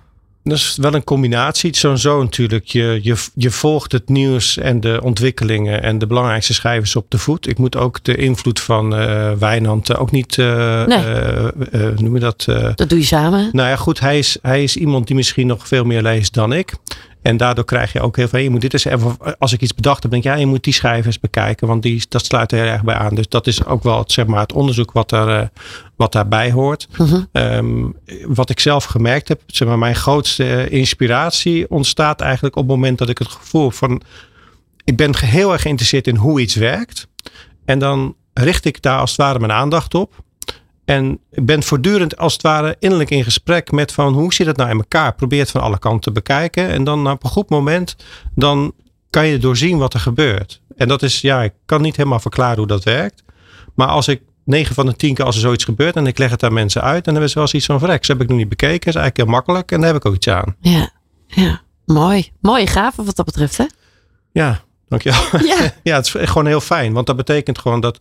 [0.49, 1.77] dat is wel een combinatie.
[1.77, 2.65] Zo en zo natuurlijk.
[2.67, 7.19] Je, je, je volgt het nieuws en de ontwikkelingen en de belangrijkste schrijvers op de
[7.19, 7.49] voet.
[7.49, 10.37] Ik moet ook de invloed van uh, Wijnand ook niet.
[10.37, 10.99] Uh, Nee.
[11.73, 12.45] uh, noem je dat?
[12.75, 13.49] Dat doe je samen.
[13.53, 14.01] nou ja, goed.
[14.01, 16.75] Hij is, hij is iemand die misschien nog veel meer leest dan ik.
[17.27, 18.41] En daardoor krijg je ook heel veel.
[18.41, 20.65] Je moet dit eens even, als ik iets bedacht heb, denk ik, ja, je moet
[20.65, 23.15] die schrijvers bekijken, want die, dat sluit er heel erg bij aan.
[23.15, 25.47] Dus dat is ook wel het, zeg maar, het onderzoek wat, er, uh,
[25.97, 26.89] wat daarbij hoort.
[26.99, 27.23] Mhm.
[27.33, 32.73] Um, wat ik zelf gemerkt heb, zeg maar, mijn grootste inspiratie ontstaat eigenlijk op het
[32.73, 34.03] moment dat ik het gevoel van,
[34.85, 37.09] ik ben heel erg geïnteresseerd in hoe iets werkt.
[37.65, 40.25] En dan richt ik daar als het ware mijn aandacht op.
[40.87, 44.57] En ik ben voortdurend als het ware innerlijk in gesprek met van hoe zit het
[44.57, 45.14] nou in elkaar?
[45.14, 46.68] Probeer het van alle kanten te bekijken.
[46.68, 47.96] En dan op een goed moment,
[48.35, 48.72] dan
[49.11, 50.61] kan je doorzien wat er gebeurt.
[50.77, 53.22] En dat is, ja, ik kan niet helemaal verklaren hoe dat werkt.
[53.75, 56.31] Maar als ik 9 van de 10 keer als er zoiets gebeurt en ik leg
[56.31, 58.01] het aan mensen uit, dan hebben ze wel zoiets van vrek.
[58.01, 58.88] Dat heb ik nog niet bekeken.
[58.88, 60.57] Is eigenlijk heel makkelijk en daar heb ik ook iets aan.
[60.61, 60.90] Ja,
[61.27, 61.61] ja.
[61.85, 62.31] mooi.
[62.40, 63.64] Mooie gave wat dat betreft, hè?
[64.33, 65.20] Ja, Dankjewel.
[65.46, 65.72] Ja.
[65.83, 66.92] ja, het is gewoon heel fijn.
[66.92, 67.96] Want dat betekent gewoon dat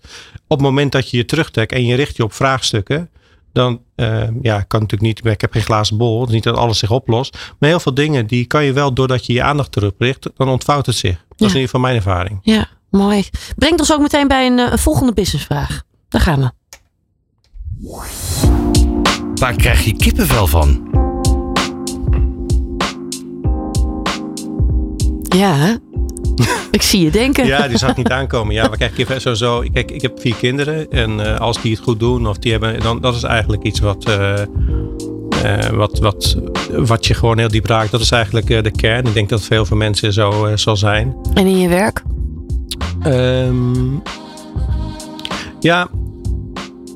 [0.47, 3.09] op het moment dat je je terugtrekt en je richt je op vraagstukken.
[3.53, 6.19] Dan uh, ja, kan natuurlijk niet, ik heb geen glazen bol.
[6.19, 7.37] Het is niet dat alles zich oplost.
[7.59, 10.29] Maar heel veel dingen die kan je wel doordat je je aandacht teruglicht.
[10.37, 11.11] Dan ontvouwt het zich.
[11.11, 11.45] Dat Ja.
[11.45, 12.39] is in ieder geval mijn ervaring.
[12.41, 13.23] Ja, mooi.
[13.55, 15.81] Brengt ons ook meteen bij een, eh, een volgende businessvraag.
[16.09, 16.51] Daar gaan we.
[19.35, 20.89] Waar krijg je kippenvel van?
[25.37, 25.75] Ja, hè?
[26.71, 27.45] Ik zie je denken.
[27.45, 28.53] Ja, die zag ik niet aankomen.
[28.53, 29.63] Ja, krijgen kip sowieso.
[29.73, 30.91] Kijk, ik heb vier kinderen.
[30.91, 33.79] En uh, als die het goed doen, of die hebben, dan dat is eigenlijk iets
[33.79, 34.33] wat, uh,
[35.45, 36.37] uh, wat, wat,
[36.71, 37.91] wat je gewoon heel diep raakt.
[37.91, 39.05] Dat is eigenlijk de kern.
[39.05, 41.15] Ik denk dat veel voor mensen zo zal zijn.
[41.33, 42.03] En in je werk?
[43.07, 44.01] Um,
[45.59, 45.87] ja,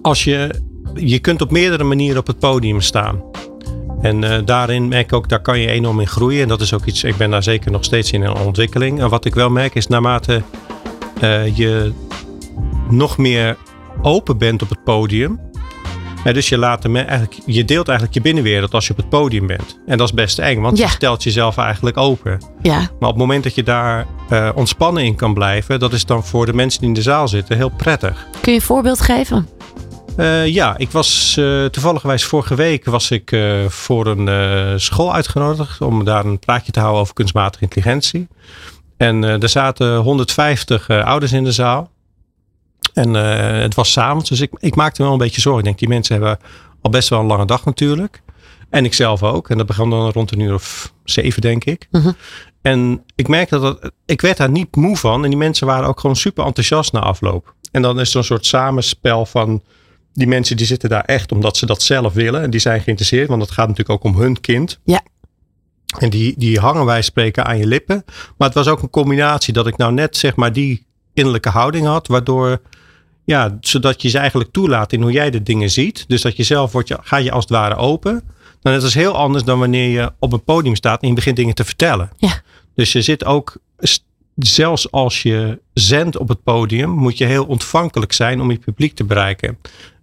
[0.02, 0.62] als je,
[0.96, 3.22] je kunt op meerdere manieren op het podium staan.
[4.02, 6.42] En uh, daarin merk ik ook, daar kan je enorm in groeien.
[6.42, 9.00] En dat is ook iets, ik ben daar zeker nog steeds in een ontwikkeling.
[9.02, 10.42] En wat ik wel merk is, naarmate
[11.24, 11.92] uh, je
[12.90, 13.58] nog meer
[14.02, 15.40] open bent op het podium.
[16.34, 19.80] Dus je, laat eigenlijk, je deelt eigenlijk je binnenwereld als je op het podium bent.
[19.86, 20.86] En dat is best eng, want Ja.
[20.86, 22.38] je stelt jezelf eigenlijk open.
[22.62, 26.06] Ja, Maar op het moment dat je daar uh, ontspannen in kan blijven, dat is
[26.06, 28.28] dan voor de mensen die in de zaal zitten heel prettig.
[28.42, 29.48] kun je een voorbeeld geven?
[30.20, 35.82] Uh, ja, ik was uh, toevallig vorige week was ik uh, voor een school uitgenodigd
[35.82, 38.28] om daar een praatje te houden over kunstmatige intelligentie.
[38.98, 41.92] En er zaten 150 ouders in de zaal.
[42.94, 45.60] En het was s'avonds, dus ik, ik maakte me wel een beetje zorgen.
[45.60, 46.40] Ik denk, die mensen hebben
[46.82, 48.22] al best wel een lange dag natuurlijk.
[48.70, 49.50] En ik zelf ook.
[49.50, 51.88] En dat begon dan rond een uur of zeven, denk ik.
[51.92, 52.08] -huh.
[52.62, 55.24] En ik merkte dat ik werd daar niet moe van.
[55.24, 57.54] En die mensen waren ook gewoon super enthousiast na afloop.
[57.72, 59.62] En dan is er een soort samenspel van
[60.14, 62.42] die mensen die zitten daar echt omdat ze dat zelf willen.
[62.42, 64.80] En die zijn geïnteresseerd, want het gaat natuurlijk ook om hun kind.
[64.84, 65.02] Ja.
[65.98, 68.04] En die, die hangen wij spreken aan je lippen.
[68.38, 71.86] Maar het was ook een combinatie dat ik nou net zeg maar die innerlijke houding
[71.86, 72.08] had.
[72.08, 72.62] Waardoor,
[73.24, 76.06] ja, zodat je ze eigenlijk toelaat in hoe jij de dingen ziet.
[76.08, 78.24] Dus dat je zelf wordt, je, ga je als het ware open.
[78.62, 81.36] Dan is het heel anders dan wanneer je op een podium staat en je begint
[81.36, 82.10] dingen te vertellen.
[82.18, 82.42] Ja.
[82.76, 83.58] Dus je zit ook,
[84.36, 88.96] zelfs als je zendt op het podium, moet je heel ontvankelijk zijn om je publiek
[88.96, 89.58] te bereiken.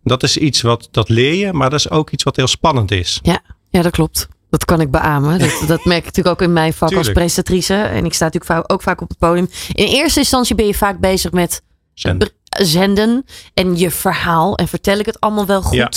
[0.06, 2.90] Dat is iets wat, dat leer je, maar dat is ook iets wat heel spannend
[2.90, 3.18] is.
[3.22, 3.40] Ja,
[3.70, 4.28] ja dat klopt.
[4.50, 5.38] Dat kan ik beamen.
[5.38, 7.08] Dat, dat merk ik natuurlijk ook in mijn vak Tuurlijk.
[7.08, 7.74] als presentatrice.
[7.74, 9.48] En ik sta natuurlijk ook vaak op het podium.
[9.72, 11.62] In eerste instantie ben je vaak bezig met
[11.94, 12.30] Zenden.
[12.48, 14.56] zenden en je verhaal.
[14.56, 15.76] En vertel ik het allemaal wel goed.
[15.76, 15.90] Ja.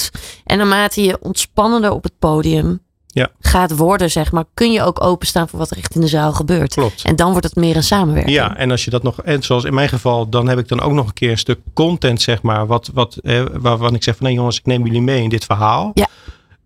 [0.44, 3.30] En naarmate je ontspannender op het podium Ja.
[3.40, 6.34] gaat worden, zeg maar, kun je ook openstaan voor wat er echt in de zaal
[6.34, 6.74] gebeurt.
[6.74, 7.04] Klopt.
[7.04, 8.36] En dan wordt het meer een samenwerking.
[8.36, 10.82] Ja, en als je dat nog, en zoals in mijn geval, dan heb ik dan
[10.82, 14.16] ook nog een keer een stuk content, zeg maar, wat, wat, eh, waarvan ik zeg
[14.16, 15.92] van nee jongens, ik neem jullie mee in dit verhaal.
[15.94, 16.08] Ja.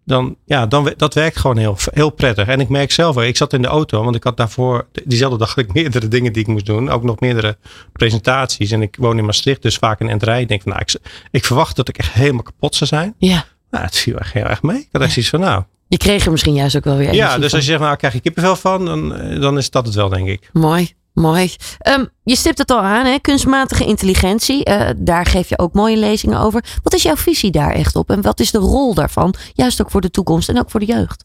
[0.05, 2.47] Dan, ja, dan, dat werkt gewoon heel, heel prettig.
[2.47, 5.55] En ik merk zelf ik zat in de auto, want ik had daarvoor, diezelfde dag
[5.55, 6.89] had ik meerdere dingen die ik moest doen.
[6.89, 7.57] Ook nog meerdere
[7.91, 8.71] presentaties.
[8.71, 10.41] En ik woon in Maastricht, dus vaak in Enterij.
[10.41, 10.99] Ik denk van, nou, ik,
[11.31, 13.15] ik verwacht dat ik echt helemaal kapot zou zijn.
[13.17, 13.45] Ja.
[13.71, 14.79] Nou, het viel echt heel erg mee.
[14.79, 15.63] Ik had echt zoiets van, nou.
[15.93, 17.43] Je kreeg er misschien juist ook wel weer Ja, dus van.
[17.43, 20.09] als je zegt, nou, krijg je kippenvel van, dan, eh, dan is dat het wel,
[20.09, 20.49] denk ik.
[20.53, 21.51] Mooi, mooi.
[21.79, 23.17] Ehm, je stipt het al aan, hè?
[23.19, 24.63] kunstmatige intelligentie.
[24.63, 26.63] Eh, daar geef je ook mooie lezingen over.
[26.83, 28.09] Wat is jouw visie daar echt op?
[28.09, 29.33] En wat is de rol daarvan?
[29.53, 31.23] Juist ook voor de toekomst en ook voor de jeugd.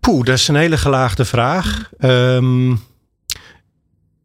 [0.00, 1.88] Poeh, dat is een hele gelaagde vraag.
[1.98, 2.74] Ehm,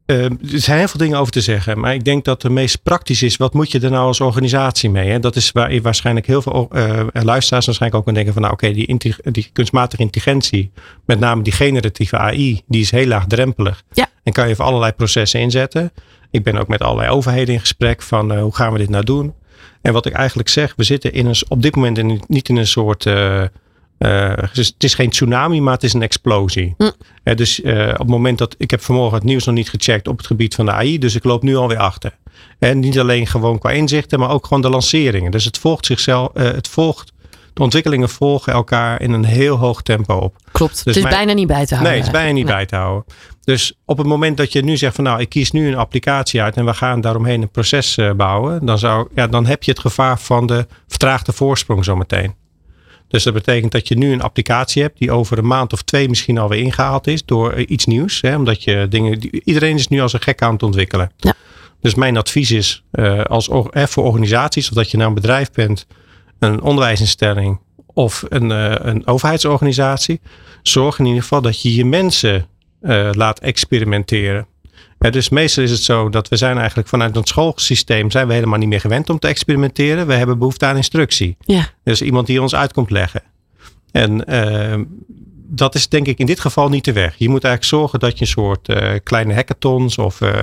[0.06, 1.80] ehm, er zijn heel veel dingen over te zeggen.
[1.80, 3.38] Maar ik denk dat de meest praktisch is.
[3.38, 5.10] Wat moet je er nou als organisatie mee?
[5.10, 5.20] Hè?
[5.20, 8.42] Dat is waar je waarschijnlijk heel veel eh, luisteraars waarschijnlijk ook aan denken van.
[8.42, 10.72] Nou oké, die, die kunstmatige intelligentie.
[11.06, 12.62] Met name die generatieve AI.
[12.68, 13.84] Die is heel laagdrempelig.
[13.92, 14.10] Ja.
[14.24, 15.92] En kan je voor allerlei processen inzetten.
[16.32, 19.04] Ik ben ook met allerlei overheden in gesprek van uh, hoe gaan we dit nou
[19.04, 19.34] doen.
[19.82, 22.56] En wat ik eigenlijk zeg, we zitten in een, op dit moment in, niet in
[22.56, 23.06] een soort
[24.00, 26.74] uh, uh, het is geen tsunami, maar het is een explosie.
[26.78, 26.92] Mm.
[27.24, 30.08] Uh, dus uh, op het moment dat ik heb vanmorgen het nieuws nog niet gecheckt
[30.08, 32.18] op het gebied van de AI, dus ik loop nu alweer achter.
[32.60, 35.32] En niet alleen gewoon qua inzichten, maar ook gewoon de lanceringen.
[35.32, 37.12] Dus het volgt zichzelf, het volgt,
[37.54, 40.36] de ontwikkelingen volgen elkaar in een heel hoog tempo op.
[40.52, 40.72] Klopt.
[40.72, 41.92] Dus het is mijn, bijna niet bij te houden.
[41.92, 42.54] Nee, het is bijna niet nee.
[42.54, 43.06] bij te houden.
[43.44, 46.42] Dus op het moment dat je nu zegt van nou, ik kies nu een applicatie
[46.42, 49.80] uit en we gaan daaromheen een proces bouwen, dan, zou, ja, dan heb je het
[49.80, 52.36] gevaar van de vertraagde voorsprong zometeen.
[53.14, 56.10] Dus dat betekent dat je nu een applicatie hebt die over een maand of twee
[56.10, 58.22] misschien alweer ingehaald is door iets nieuws.
[58.22, 61.12] Hè, omdat je dingen, iedereen is nu als een gek aan het ontwikkelen.
[61.18, 61.34] Ja.
[61.82, 65.52] Dus mijn advies is uh, als, eh, voor organisaties, of dat je nou een bedrijf
[65.52, 65.88] bent,
[66.40, 67.60] een onderwijsinstelling
[67.94, 70.22] of een, uh, een overheidsorganisatie,
[70.62, 72.46] zorg in ieder geval dat je je mensen
[72.82, 74.48] uh, laat experimenteren.
[75.12, 78.60] Dus meestal is het zo dat we zijn eigenlijk vanuit het schoolsysteem zijn we helemaal
[78.60, 80.08] niet meer gewend om te experimenteren.
[80.08, 81.38] We hebben behoefte aan instructie.
[81.40, 81.70] Ja.
[81.84, 83.22] Dus iemand die ons uit komt leggen.
[83.92, 84.86] En uh,
[85.56, 87.16] dat is denk ik in dit geval niet de weg.
[87.18, 90.42] Je moet eigenlijk zorgen dat je een soort uh, kleine hackathons of uh,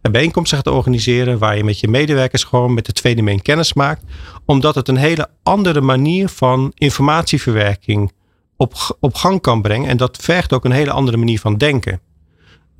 [0.00, 1.38] bijeenkomsten gaat organiseren.
[1.38, 4.02] Waar je met je medewerkers gewoon met de tweede meen kennis maakt.
[4.44, 8.12] Omdat het een hele andere manier van informatieverwerking
[8.56, 9.88] op, op gang kan brengen.
[9.88, 12.00] En dat vergt ook een hele andere manier van denken.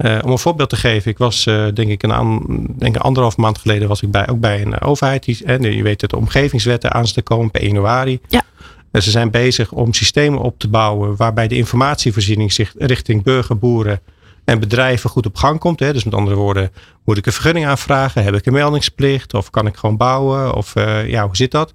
[0.04, 2.44] Uh, om een voorbeeld te geven, ik was uh, denk ik een, aan,
[2.78, 5.24] denk anderhalf maand geleden was ik bij, ook bij een overheid.
[5.24, 8.20] Die, en je weet dat de omgevingswetten aan te komen per januari.
[8.28, 8.42] Ja.
[8.92, 13.58] Uh, ze zijn bezig om systemen op te bouwen waarbij de informatievoorziening zich richting burger,
[13.58, 14.00] boeren
[14.44, 15.80] en bedrijven goed op gang komt.
[15.80, 15.92] Hè.
[15.92, 16.70] Dus met andere woorden,
[17.04, 18.24] moet ik een vergunning aanvragen?
[18.24, 19.34] Heb ik een meldingsplicht?
[19.34, 20.54] Of kan ik gewoon bouwen?
[20.54, 20.74] Of
[21.06, 21.72] ja, hoe zit dat?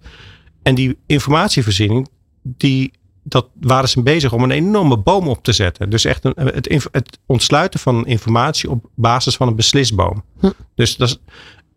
[0.64, 2.08] En die informatievoorziening,
[2.42, 2.92] die
[3.28, 5.90] dat waren ze bezig om een enorme boom op te zetten.
[5.90, 10.24] Dus echt een, het, het ontsluiten van informatie op basis van een beslisboom.
[10.40, 10.50] Hm.
[10.76, 11.18] Dus dat is,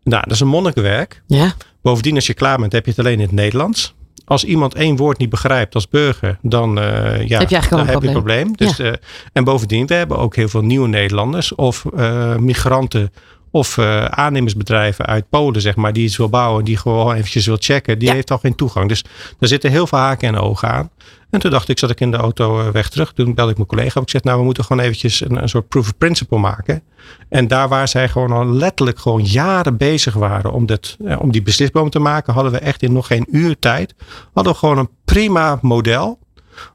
[0.03, 1.23] nou, dat is een monnikenwerk.
[1.27, 1.53] Ja.
[1.81, 3.93] Bovendien, als je klaar bent, heb je het alleen in het Nederlands.
[4.25, 6.83] Als iemand één woord niet begrijpt als burger, dan, uh,
[7.27, 8.01] ja, heb je, dan een heb probleem.
[8.01, 8.55] je een probleem.
[8.55, 8.85] Dus, Ja.
[8.85, 8.93] uh,
[9.33, 13.11] en bovendien, we hebben ook heel veel nieuwe Nederlanders of uh, migranten
[13.51, 17.57] of uh, aannemersbedrijven uit Polen, zeg maar, die iets wil bouwen, die gewoon eventjes wil
[17.59, 18.13] checken, die Ja.
[18.13, 18.89] heeft al geen toegang.
[18.89, 19.03] Dus
[19.39, 20.89] daar zitten heel veel haken en ogen aan.
[21.29, 23.13] En toen dacht ik, zat ik in de auto uh, weg terug.
[23.13, 24.01] Toen belde ik mijn collega.
[24.01, 26.83] Ik zeg, nou, we moeten gewoon eventjes een, een soort proof of principle maken.
[27.29, 31.31] En daar waar zij gewoon al letterlijk gewoon jaren bezig waren om, dit, uh, om
[31.31, 33.95] die beslisboom te maken, hadden we echt in nog geen uur tijd,
[34.33, 36.19] hadden we gewoon een prima model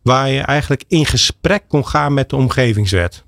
[0.02, 3.24] waar je eigenlijk in gesprek kon gaan met de omgevingswet.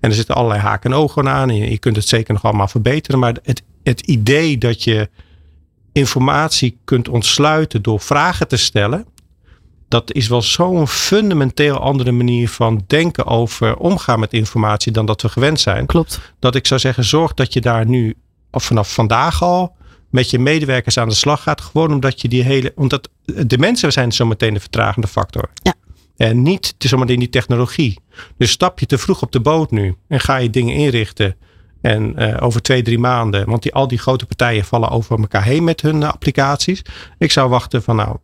[0.00, 1.48] En er zitten allerlei haken en ogen aan.
[1.48, 3.20] En je, je kunt het zeker nog allemaal verbeteren.
[3.20, 5.08] Maar het, het idee dat je
[5.92, 9.06] informatie kunt ontsluiten door vragen te stellen.
[9.88, 15.22] Dat is wel zo'n fundamenteel andere manier van denken over omgaan met informatie dan dat
[15.22, 15.86] we gewend zijn.
[15.86, 16.20] Klopt.
[16.38, 18.14] Dat ik zou zeggen, zorg dat je daar nu
[18.50, 19.76] of vanaf vandaag al
[20.10, 21.60] met je medewerkers aan de slag gaat.
[21.60, 22.72] Gewoon omdat je die hele.
[22.74, 25.50] Omdat de mensen zijn zo meteen de vertragende factor.
[25.54, 25.74] Ja.
[26.20, 27.98] En niet zomaar in die technologie.
[28.36, 31.36] Dus stap je te vroeg op de boot nu en ga je dingen inrichten.
[31.80, 35.44] En uh, over twee, drie maanden, want die, al die grote partijen vallen over elkaar
[35.44, 36.82] heen met hun uh, applicaties.
[37.18, 38.16] Ik zou wachten van nou,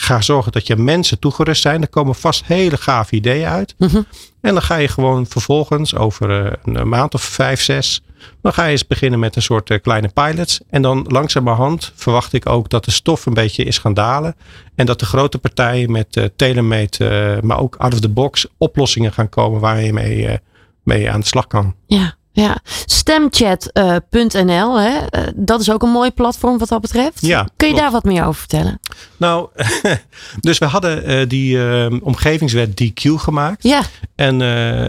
[0.00, 1.82] ga zorgen dat je mensen toegerust zijn.
[1.82, 3.74] Er komen vast hele gave ideeën uit.
[3.78, 4.06] Mm -hmm.
[4.40, 8.02] En dan ga je gewoon vervolgens over uh, een maand of vijf, zes.
[8.42, 10.60] Dan ga je eens beginnen met een soort uh, kleine pilots.
[10.70, 14.36] En dan langzamerhand verwacht ik ook dat de stof een beetje is gaan dalen.
[14.74, 19.28] En dat de grote partijen met uh, maar ook out of the box oplossingen gaan
[19.28, 20.38] komen waar je mee,
[20.82, 21.74] mee aan de slag kan.
[21.86, 22.18] Ja.
[22.40, 25.00] Ja, stemchat.nl, uh, uh,
[25.34, 27.26] dat is ook een mooi platform wat dat betreft.
[27.26, 27.78] Ja, Kun je klopt.
[27.78, 28.80] daar wat meer over vertellen?
[29.16, 29.48] Nou,
[30.40, 31.58] dus we hadden uh, die
[32.02, 33.62] omgevingswet DQ gemaakt.
[33.62, 33.82] Ja.
[34.14, 34.40] En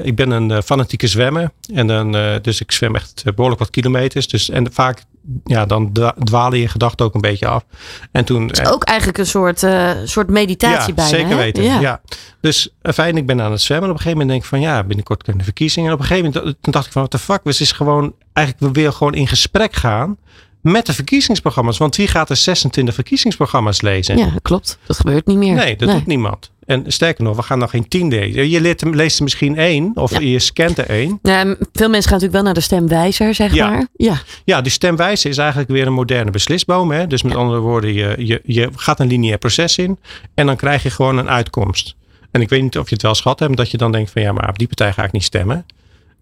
[0.05, 1.51] ik ben een fanatieke zwemmer.
[1.73, 2.11] En dan,
[2.41, 4.27] dus ik zwem echt behoorlijk wat kilometers.
[4.27, 5.03] Dus, en vaak
[5.43, 5.91] ja, dan
[6.23, 7.65] dwalen je gedachten ook een beetje af.
[8.12, 11.10] En toen, het is ook eigenlijk een soort, uh, soort meditatie ja, bijna.
[11.10, 11.36] Zeker hè?
[11.36, 11.63] weten.
[11.63, 11.79] Ja.
[11.79, 12.01] ja.
[12.41, 13.88] Dus fijn, ik ben aan het zwemmen.
[13.88, 15.89] En op een gegeven moment denk ik van ja, binnenkort kunnen de verkiezingen.
[15.89, 17.39] En op een gegeven moment toen dacht ik van wat de fuck.
[17.43, 20.17] We is gewoon eigenlijk we weer gewoon in gesprek gaan
[20.62, 21.77] met de verkiezingsprogramma's.
[21.77, 24.17] Want wie gaat er 26 verkiezingsprogramma's lezen?
[24.17, 24.77] Ja, klopt.
[24.86, 25.55] Dat gebeurt niet meer.
[25.55, 25.97] Nee, dat nee.
[25.97, 26.51] doet niemand.
[26.71, 28.49] En sterker nog, we gaan nog geen tien lezen.
[28.49, 30.19] Je leest, leest er misschien één of ja.
[30.19, 31.19] je scant er één.
[31.21, 33.69] Ja, veel mensen gaan natuurlijk wel naar de stemwijzer, zeg ja.
[33.69, 33.88] maar.
[33.95, 34.21] Ja.
[34.45, 36.91] ja, die stemwijzer is eigenlijk weer een moderne beslisboom.
[36.91, 37.07] Hè?
[37.07, 39.99] Dus met andere woorden, je, je, je gaat een lineair proces in
[40.34, 41.95] en dan krijg je gewoon een uitkomst.
[42.31, 44.21] En ik weet niet of je het wel schat hebt, dat je dan denkt van
[44.21, 45.65] ja, maar op die partij ga ik niet stemmen.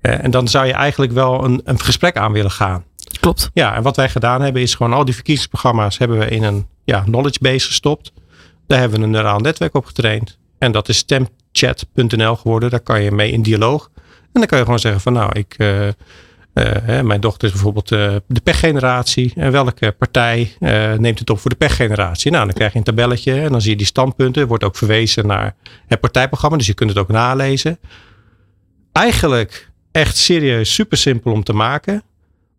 [0.01, 2.83] En dan zou je eigenlijk wel een, een gesprek aan willen gaan.
[3.19, 3.49] Klopt.
[3.53, 6.67] Ja, en wat wij gedaan hebben is gewoon al die verkiezingsprogramma's hebben we in een
[6.83, 8.11] ja, knowledge base gestopt.
[8.67, 10.38] Daar hebben we een neuraal netwerk op getraind.
[10.59, 12.69] En dat is stemchat.nl geworden.
[12.69, 13.91] Daar kan je mee in dialoog.
[13.95, 15.87] En dan kan je gewoon zeggen van nou, ik, uh,
[16.53, 19.33] Eh, hè, mijn dochter is bijvoorbeeld uh, de pechgeneratie.
[19.35, 20.55] En welke partij
[20.97, 22.31] neemt het op voor de pechgeneratie?
[22.31, 24.47] Nou, dan krijg je een tabelletje en dan zie je die standpunten.
[24.47, 25.55] Wordt ook verwezen naar
[25.87, 27.79] het partijprogramma, dus je kunt het ook nalezen.
[28.91, 32.03] Eigenlijk echt serieus super simpel om te maken.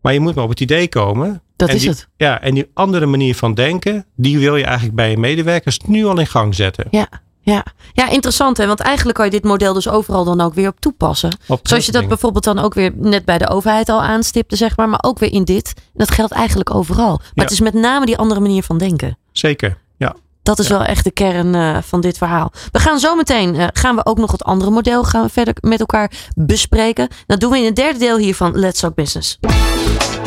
[0.01, 1.43] Maar je moet maar op het idee komen.
[1.57, 2.09] Dat en is die, het.
[2.17, 6.05] Ja, en die andere manier van denken, die wil je eigenlijk bij je medewerkers nu
[6.05, 6.87] al in gang zetten.
[6.91, 7.09] Ja.
[7.43, 7.65] Ja.
[7.93, 8.67] ja, interessant hè.
[8.67, 11.37] Want eigenlijk kan je dit model dus overal dan ook weer op toepassen.
[11.47, 14.77] Op Zoals je dat bijvoorbeeld dan ook weer net bij de overheid al aanstipte, zeg
[14.77, 14.89] maar.
[14.89, 15.73] Maar ook weer in dit.
[15.77, 17.17] En dat geldt eigenlijk overal.
[17.17, 17.43] Maar Ja.
[17.43, 19.19] het is met name die andere manier van denken.
[19.33, 20.15] Zeker, ja.
[20.43, 22.53] Dat is wel echt de kern eh, van dit verhaal.
[22.73, 25.55] We gaan zo meteen, eh, gaan we ook nog het andere model gaan we verder
[25.61, 27.09] met elkaar bespreken.
[27.27, 29.39] Dat doen we in het derde deel hier van Let's Talk Business.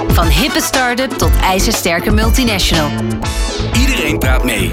[0.08, 2.90] Van hippe start-up tot ijzersterke multinational.
[3.80, 4.72] Iedereen praat mee.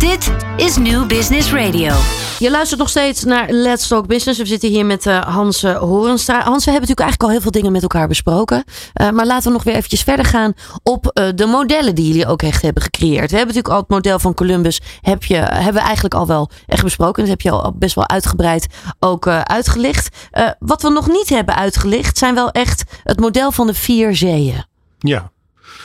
[0.00, 1.94] Dit is New Business Radio.
[2.38, 4.38] Je luistert nog steeds naar Let's Talk Business.
[4.38, 6.34] We zitten hier met eh, Hans eh, Horenstra.
[6.34, 8.64] Hans, we hebben natuurlijk eigenlijk al heel veel dingen met elkaar besproken.
[8.92, 12.26] Eh, maar laten we nog weer eventjes verder gaan op eh, de modellen die jullie
[12.26, 13.30] ook echt hebben gecreëerd.
[13.30, 14.80] We hebben natuurlijk al het model van Columbus.
[15.00, 17.22] Heb je, hebben we eigenlijk al wel echt besproken.
[17.22, 18.66] Dat heb je al best wel uitgebreid
[18.98, 20.28] ook eh, uitgelicht.
[20.30, 24.16] Eh, wat we nog niet hebben uitgelicht zijn wel echt het model van de vier
[24.16, 24.64] zeeën.
[24.98, 25.30] Ja,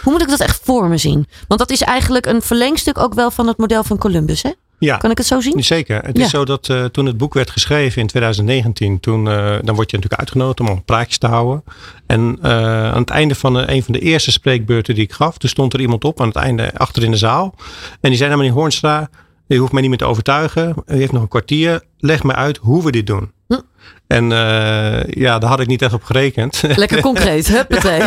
[0.05, 1.27] Hoe moet ik dat echt voor me zien?
[1.47, 4.41] Want dat is eigenlijk een verlengstuk ook wel van het model van Columbus.
[4.41, 4.51] Hè?
[4.79, 4.97] ja.
[4.97, 5.63] Kan ik het zo zien?
[5.63, 6.01] Zeker.
[6.05, 6.23] Het Ja.
[6.23, 9.91] is zo dat eh, toen het boek werd geschreven in 2019, toen, eh, dan word
[9.91, 11.63] je natuurlijk uitgenodigd om praatjes te houden.
[12.07, 12.51] En eh,
[12.91, 15.79] aan het einde van een van de eerste spreekbeurten die ik gaf, toen stond er
[15.81, 17.55] iemand op aan het einde achter in de zaal.
[18.01, 19.09] En die zei naar meneer Hoornstra,
[19.47, 20.75] u hoeft mij niet meer te overtuigen.
[20.85, 21.83] U heeft nog een kwartier.
[21.97, 23.31] Leg me uit hoe we dit doen.
[23.47, 23.59] Hm.
[24.07, 26.63] En eh, ja, daar had ik niet echt op gerekend.
[26.75, 27.47] Lekker concreet.
[27.47, 27.99] Huppatee.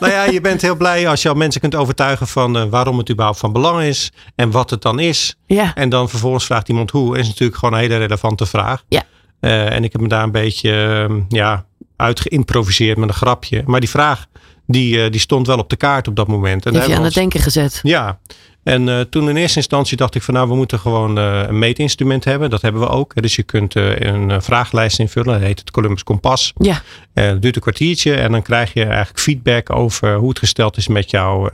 [0.00, 2.98] nou ja, je bent heel blij als je al mensen kunt overtuigen van eh, waarom
[2.98, 5.36] het überhaupt van belang is en wat het dan is.
[5.46, 5.74] Ja.
[5.74, 7.18] En dan vervolgens vraagt iemand hoe.
[7.18, 8.84] Is natuurlijk gewoon een hele relevante vraag.
[8.88, 9.02] Ja.
[9.40, 11.64] Eh, en ik heb me daar een beetje uh, ja,
[11.96, 13.62] uitgeïmproviseerd met een grapje.
[13.66, 14.26] Maar die vraag,
[14.66, 16.66] die, die stond wel op de kaart op dat moment.
[16.66, 17.80] En Heb je aan het denken gezet?
[17.82, 18.18] Ja.
[18.66, 21.58] En uh, toen in eerste instantie dacht ik van nou, we moeten gewoon uh, een
[21.58, 22.50] meetinstrument hebben.
[22.50, 23.22] Dat hebben we ook.
[23.22, 25.32] Dus je kunt uh, een vragenlijst invullen.
[25.32, 26.52] Dat heet het Columbus Kompas.
[26.58, 26.82] Ja.
[27.12, 28.14] dat duurt een kwartiertje.
[28.14, 31.50] En dan krijg je eigenlijk feedback over hoe het gesteld is met jouw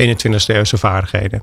[0.00, 1.42] 21ste eeuwse vaardigheden.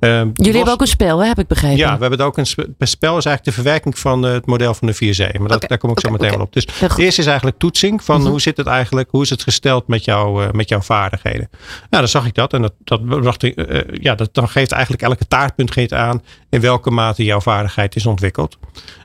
[0.00, 1.76] Uh, Jullie hebben ook een spel, hè, heb ik begrepen.
[1.76, 3.16] Ja, we hebben ook een spel.
[3.16, 5.18] is eigenlijk de verwerking van het model van de 4C.
[5.18, 6.36] Maar dat, okay, daar kom ik okay, zo meteen okay.
[6.36, 6.52] wel op.
[6.52, 8.30] Dus het eerste is eigenlijk toetsing van mm-hmm.
[8.30, 11.48] hoe zit het eigenlijk, hoe is het gesteld met, jou, uh, met jouw vaardigheden.
[11.50, 13.52] Nou, dan zag ik dat en dat, dat bracht uh,
[13.92, 18.06] ja, dat, dan geeft eigenlijk elke taartpunt geeft aan in welke mate jouw vaardigheid is
[18.06, 18.58] ontwikkeld.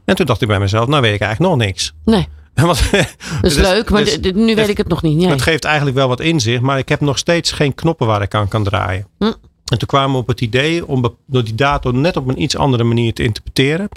[0.05, 1.93] En toen dacht ik bij mezelf, nou weet ik eigenlijk nog niks.
[2.05, 2.27] Nee.
[2.65, 3.05] Want, dat
[3.41, 5.29] is dus, leuk, maar dus, nu weet ik het nog niet.
[5.29, 8.35] Het geeft eigenlijk wel wat inzicht, maar ik heb nog steeds geen knoppen waar ik
[8.35, 9.07] aan kan draaien.
[9.17, 9.31] Hm.
[9.71, 12.57] En toen kwamen we op het idee om door die data net op een iets
[12.57, 13.89] andere manier te interpreteren.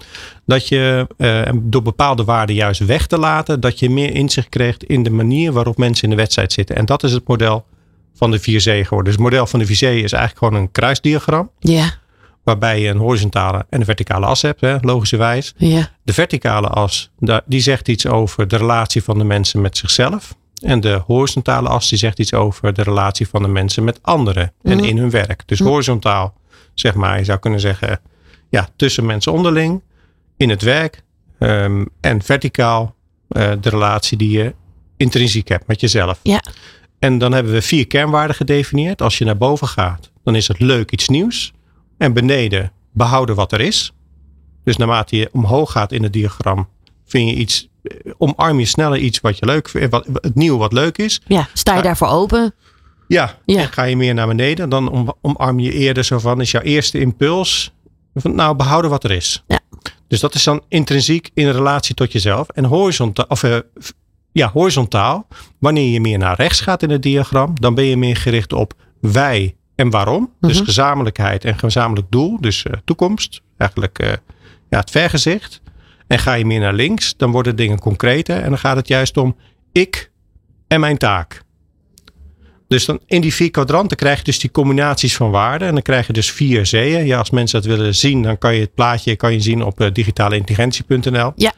[0.47, 4.77] Dat je uh, door bepaalde waarden juist weg te laten, dat je meer inzicht kreeg
[4.77, 6.77] in de manier waarop mensen in de wedstrijd zitten.
[6.77, 7.65] En dat is het model
[8.15, 9.05] van de 4C geworden.
[9.05, 11.51] Dus het model van de 4C is eigenlijk gewoon een kruisdiagram.
[11.59, 11.93] Ja.
[12.45, 15.55] Waarbij je een horizontale en een verticale as hebt, hè, logischerwijs.
[15.57, 15.91] Ja.
[16.03, 17.11] De verticale as,
[17.47, 20.35] die zegt iets over de relatie van de mensen met zichzelf.
[20.64, 24.53] En de horizontale as die zegt iets over de relatie van de mensen met anderen
[24.62, 24.85] en Mhm.
[24.87, 25.42] in hun werk.
[25.46, 26.35] Dus horizontaal,
[26.74, 28.00] zeg maar, je zou kunnen zeggen,
[28.48, 29.83] ja, tussen mensen onderling,
[30.37, 31.03] in het werk.
[31.38, 32.94] Um, en verticaal,
[33.29, 34.55] uh, de relatie die je
[34.96, 36.20] intrinsiek hebt met jezelf.
[36.22, 36.42] Ja.
[36.98, 39.03] En dan hebben we vier kernwaarden gedefinieerd.
[39.03, 41.53] Als je naar boven gaat, dan is het leuk iets nieuws.
[41.98, 43.92] En beneden, behouden wat er is.
[44.64, 46.68] Dus naarmate je omhoog gaat in het diagram,
[47.05, 47.68] vind je iets
[48.18, 51.20] omarm je sneller iets wat je leuk vindt, wat, het nieuwe wat leuk is.
[51.27, 52.55] Ja, sta je daarvoor open?
[53.09, 53.61] Ja, ja.
[53.61, 56.62] en ga je meer naar beneden, dan om, omarm je eerder zo van, is jouw
[56.62, 57.73] eerste impuls,
[58.14, 59.42] van nou behouden wat er is.
[59.47, 59.61] Ja.
[60.09, 62.49] Dus dat is dan intrinsiek in relatie tot jezelf.
[62.49, 63.57] En horizontaal, of, uh,
[64.33, 65.27] ja, horizontaal,
[65.59, 68.75] wanneer je meer naar rechts gaat in het diagram, dan ben je meer gericht op
[69.01, 70.20] wij en waarom.
[70.20, 70.49] Mm -hmm.
[70.49, 74.12] Dus gezamenlijkheid en gezamenlijk doel, dus uh, toekomst, eigenlijk uh,
[74.68, 75.61] ja, het vergezicht.
[76.14, 78.37] En ga je meer naar links, dan worden dingen concreter.
[78.37, 79.37] En dan gaat het juist om
[79.72, 80.11] ik
[80.68, 81.42] en mijn taak.
[82.68, 85.68] Dus dan in die vier kwadranten krijg je dus die combinaties van waarden.
[85.68, 87.07] En dan krijg je dus vier zeeën.
[87.07, 89.81] Ja, als mensen dat willen zien, dan kan je het plaatje kan je zien op
[89.81, 91.33] uh, digitaleintelligentie.nl.
[91.37, 91.53] Ja.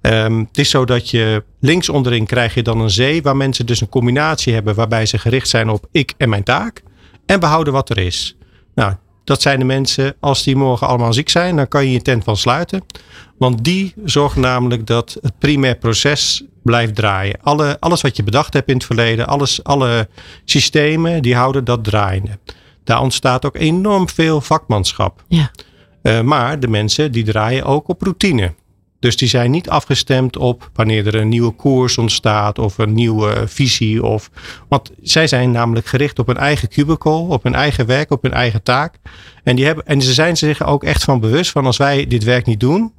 [0.00, 3.66] Um, het is zo dat je links onderin krijg je dan een zee waar mensen
[3.66, 6.82] dus een combinatie hebben waarbij ze gericht zijn op ik en mijn taak.
[7.26, 8.36] En behouden wat er is.
[8.74, 8.94] Nou,
[9.30, 12.24] dat zijn de mensen, als die morgen allemaal ziek zijn, dan kan je je tent
[12.24, 12.82] van sluiten.
[13.38, 17.38] Want die zorgen namelijk dat het primair proces blijft draaien.
[17.42, 20.08] Alle, alles wat je bedacht hebt in het verleden, alles, alle
[20.44, 22.38] systemen, die houden dat draaiende.
[22.84, 25.24] Daar ontstaat ook enorm veel vakmanschap.
[25.28, 25.50] Ja.
[26.02, 28.54] Uh, maar de mensen die draaien ook op routine.
[29.00, 33.42] Dus die zijn niet afgestemd op wanneer er een nieuwe koers ontstaat of een nieuwe
[33.46, 34.04] visie.
[34.04, 34.30] Of,
[34.68, 38.32] want zij zijn namelijk gericht op hun eigen cubicle, op hun eigen werk, op hun
[38.32, 38.94] eigen taak.
[39.42, 42.24] En, die hebben, en ze zijn zich ook echt van bewust van als wij dit
[42.24, 42.92] werk niet doen,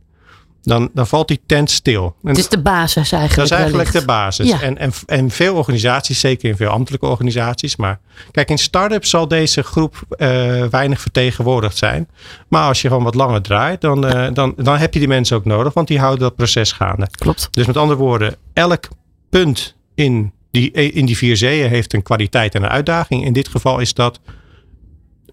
[0.64, 2.16] dan, dan valt die tent stil.
[2.24, 3.36] het is de basis eigenlijk.
[3.36, 4.07] Dat is eigenlijk wellicht.
[4.07, 4.47] de basis.
[4.47, 4.62] Ja.
[4.62, 7.76] En, en, en veel organisaties, zeker in veel ambtelijke organisaties.
[7.76, 7.99] Maar
[8.32, 12.09] kijk, in start-ups zal deze groep eh, weinig vertegenwoordigd zijn.
[12.47, 15.38] Maar als je gewoon wat langer draait, dan, eh, dan, dan heb je die mensen
[15.38, 15.74] ook nodig.
[15.74, 17.07] Want die houden dat proces gaande.
[17.12, 17.47] Klopt.
[17.51, 18.88] Dus met andere woorden, elk
[19.30, 23.26] punt in die, in die vier zeeën heeft een kwaliteit en een uitdaging.
[23.26, 24.20] In dit geval is dat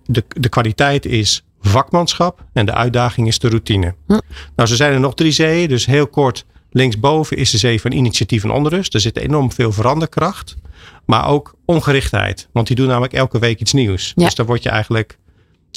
[0.04, 3.94] de, de kwaliteit is vakmanschap en de uitdaging is de routine.
[4.06, 4.18] Hm.
[4.56, 5.68] Nou, zo zijn er nog drie zeeën.
[5.68, 8.94] Dus heel kort, linksboven is de zee van initiatief en onrust.
[8.94, 10.56] Er zit enorm veel veranderkracht.
[11.04, 12.48] Maar ook ongerichtheid.
[12.52, 14.12] Want die doen namelijk elke week iets nieuws.
[14.14, 14.24] Ja.
[14.24, 15.18] Dus daar word je eigenlijk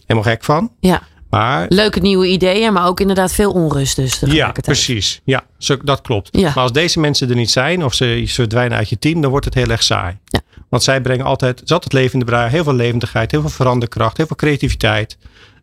[0.06, 0.72] helemaal gek van.
[0.80, 1.02] Ja.
[1.32, 5.22] Maar Leuke nieuwe ideeën, maar ook inderdaad veel onrust dus ja, precies.
[5.24, 6.30] Ja, zo, dat klopt.
[6.32, 6.42] Ja.
[6.42, 9.30] Maar als deze mensen er niet zijn of ze, ze verdwijnen uit je team, dan
[9.30, 10.18] wordt het heel erg saai.
[10.26, 10.42] Ja.
[10.70, 14.18] Want zij brengen altijd, het is altijd levende brui, heel veel levendigheid, heel veel veranderkracht,
[14.18, 15.18] heel veel creativiteit.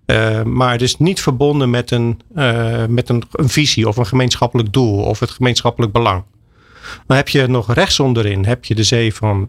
[0.08, 4.72] Eh, maar dus niet verbonden met, een, eh, met een, een visie of een gemeenschappelijk
[4.72, 6.24] doel of het gemeenschappelijk belang.
[7.06, 9.48] Dan heb je nog rechts onderin heb je de zee van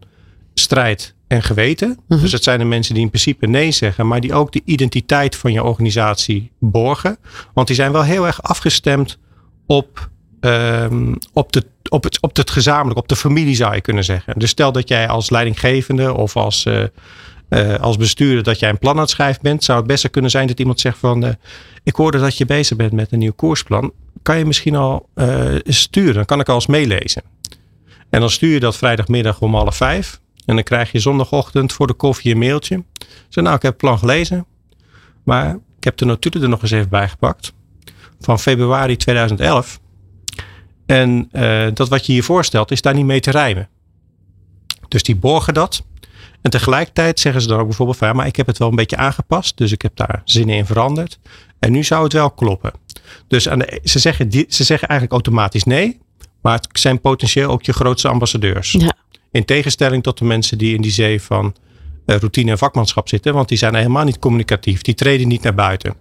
[0.53, 1.99] strijd en geweten.
[2.07, 2.21] Mhm.
[2.21, 5.35] Dus dat zijn de mensen die in principe nee zeggen, maar die ook de identiteit
[5.35, 7.17] van je organisatie borgen.
[7.53, 9.17] Want die zijn wel heel erg afgestemd
[9.65, 14.03] op, ehm, op, de, op, het, op het gezamenlijk, op de familie zou je kunnen
[14.03, 14.39] zeggen.
[14.39, 16.83] Dus stel dat jij als leidinggevende of als, eh,
[17.49, 20.31] eh, als bestuurder dat jij een plan aan het schrijven bent, zou het best kunnen
[20.31, 21.33] zijn dat iemand zegt van eh,
[21.83, 23.91] ik hoorde dat je bezig bent met een nieuw koersplan.
[24.21, 26.13] Kan je misschien al eh, sturen?
[26.13, 27.23] Dan kan ik al eens meelezen.
[28.09, 30.19] En dan stuur je dat vrijdagmiddag om half vijf.
[30.45, 32.83] En dan krijg je zondagochtend voor de koffie een mailtje.
[33.29, 34.45] Zeg, nou, ik heb het plan gelezen.
[35.23, 37.53] Maar ik heb de notulen er nog eens even bij gepakt.
[38.19, 39.79] Van februari 2011.
[40.85, 41.29] En
[41.73, 43.69] dat wat je hier voorstelt is daar niet mee te rijmen.
[44.87, 45.83] Dus die borgen dat.
[46.41, 48.75] En tegelijkertijd zeggen ze dan ook bijvoorbeeld van ja, maar ik heb het wel een
[48.75, 49.57] beetje aangepast.
[49.57, 51.19] Dus ik heb daar zinnen in veranderd.
[51.59, 52.71] En nu zou het wel kloppen.
[53.27, 55.99] Dus aan de, ze, zeggen, ze zeggen eigenlijk automatisch nee.
[56.41, 58.71] Maar het zijn potentieel ook je grootste ambassadeurs.
[58.71, 58.93] Ja.
[59.31, 61.55] In tegenstelling tot de mensen die in die zee van
[62.05, 63.33] eh, routine en vakmanschap zitten.
[63.33, 64.81] Want die zijn helemaal niet communicatief.
[64.81, 65.95] Die treden niet naar buiten.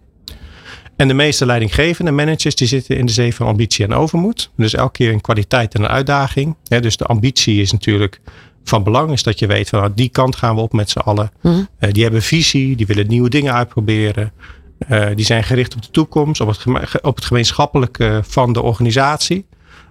[0.97, 4.51] En de meeste leidinggevende managers die zitten in de zee van ambitie en overmoed.
[4.57, 6.57] Dus elke keer een kwaliteit en een uitdaging.
[6.62, 8.20] Dus de ambitie is natuurlijk
[8.69, 9.12] van belang.
[9.12, 11.31] Is dat je weet van nou, die kant gaan we op met z'n allen.
[11.41, 11.62] Mhm.
[11.79, 12.77] Eh, die hebben visie.
[12.77, 14.33] Die willen nieuwe dingen uitproberen.
[14.79, 16.41] Eh, die zijn gericht op de toekomst.
[16.41, 16.64] Op het,
[17.03, 19.47] op het gemeenschappelijke van de organisatie.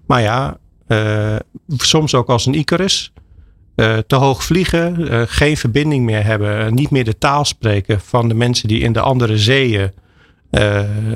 [0.05, 0.57] Maar ja,
[0.87, 1.35] eh,
[1.77, 3.11] soms ook als een Icarus.
[4.07, 8.67] Te hoog vliegen, geen verbinding meer hebben, niet meer de taal spreken van de mensen
[8.67, 9.91] die in de andere zeeën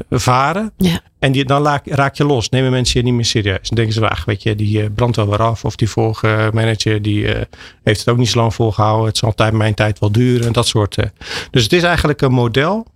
[0.10, 0.72] varen.
[0.78, 1.02] Ja.
[1.22, 3.68] En die, dan raak, je los, nemen mensen je niet meer serieus.
[3.68, 5.66] Dan denken ze, ach, weet je, die eh, brandt wel weer af.
[5.66, 7.42] Of die vorige manager, die eh,
[7.84, 9.08] heeft het ook niet zo lang volgehouden.
[9.08, 10.98] Het zal altijd mijn tijd wel duren en dat soort.
[10.98, 11.06] eh.
[11.52, 12.88] Dus het is eigenlijk een model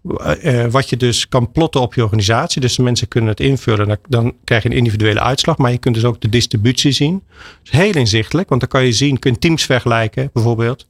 [0.69, 2.61] wat je dus kan plotten op je organisatie.
[2.61, 3.87] Dus de mensen kunnen het invullen.
[3.87, 5.57] Dan, dan krijg je een individuele uitslag.
[5.57, 7.23] Maar je kunt dus ook de distributie zien.
[7.63, 10.87] Dat heel inzichtelijk, want dan kan je zien, kun je teams vergelijken bijvoorbeeld.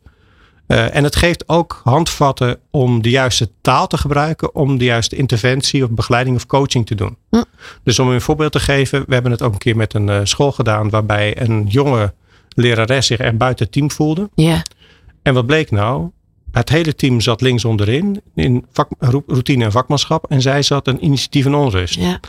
[0.68, 5.16] Eh, en het geeft ook handvatten om de juiste taal te gebruiken, om de juiste
[5.16, 7.18] interventie of begeleiding of coaching te doen.
[7.30, 7.43] Hm.
[7.84, 10.20] Dus om een voorbeeld te geven, we hebben het ook een keer met een eh,
[10.24, 12.13] school gedaan waarbij een jonge
[12.49, 14.30] lerares zich echt buiten het team voelde.
[14.36, 14.63] Ja.
[15.22, 16.09] En wat bleek nou?
[16.51, 20.88] Het hele team zat links onderin in vak, ro- routine en vakmanschap en zij zat
[20.88, 21.95] een initiatief en onrust.
[21.99, 22.20] Ja.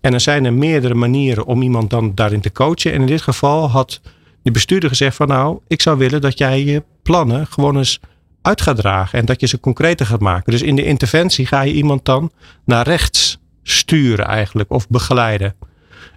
[0.00, 2.92] En er zijn er meerdere manieren om iemand dan daarin te coachen.
[2.92, 4.00] En in dit geval had
[4.48, 8.00] de bestuurder gezegd van nou, ik zou willen dat jij je plannen gewoon eens
[8.42, 9.18] uit gaat dragen.
[9.18, 10.52] En dat je ze concreter gaat maken.
[10.52, 12.30] Dus in de interventie ga je iemand dan
[12.64, 15.54] naar rechts sturen eigenlijk of begeleiden.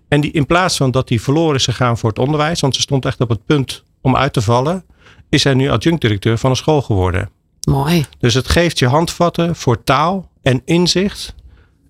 [0.08, 2.82] En die, in plaats van dat die verloren is gegaan voor het onderwijs, want ze
[2.82, 4.86] stond echt op het punt om uit te vallen,
[5.30, 7.30] is hij nu adjunct-directeur van een school geworden.
[7.70, 8.06] Mooi.
[8.20, 11.36] Dus het geeft je handvatten voor taal en inzicht.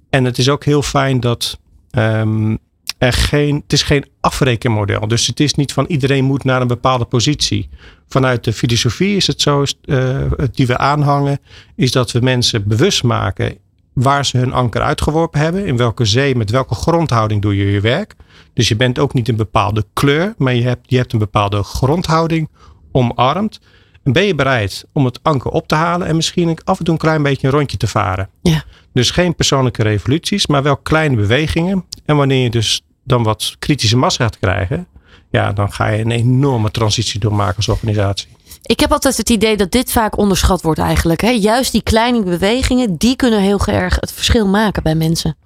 [0.09, 2.55] En het is ook heel fijn dat ehm,
[3.01, 5.07] er geen, het is geen afrekenmodel.
[5.07, 7.69] Dus het is niet van iedereen moet naar een bepaalde positie.
[8.07, 10.21] Vanuit de filosofie is het zo, eh,
[10.51, 11.39] die we aanhangen,
[11.75, 13.57] is dat we mensen bewust maken
[13.93, 15.65] waar ze hun anker uitgeworpen hebben.
[15.65, 18.15] In welke zee, met welke grondhouding doe je je werk.
[18.53, 21.63] Dus je bent ook niet een bepaalde kleur, maar je hebt, je hebt een bepaalde
[21.63, 22.49] grondhouding
[22.91, 23.59] omarmd.
[24.03, 26.93] En ben je bereid om het anker op te halen en misschien af en toe
[26.93, 28.29] een klein beetje een rondje te varen?
[28.41, 28.63] Ja.
[28.93, 31.85] Dus geen persoonlijke revoluties, maar wel kleine bewegingen.
[32.05, 34.87] En wanneer je dus dan wat kritische massa gaat krijgen,
[35.29, 38.27] ja, dan ga je een enorme transitie doormaken als organisatie.
[38.61, 41.21] Ik heb altijd het idee dat dit vaak onderschat wordt eigenlijk.
[41.21, 41.29] Hè?
[41.29, 45.37] Juist die kleine bewegingen, die kunnen heel erg het verschil maken bij mensen.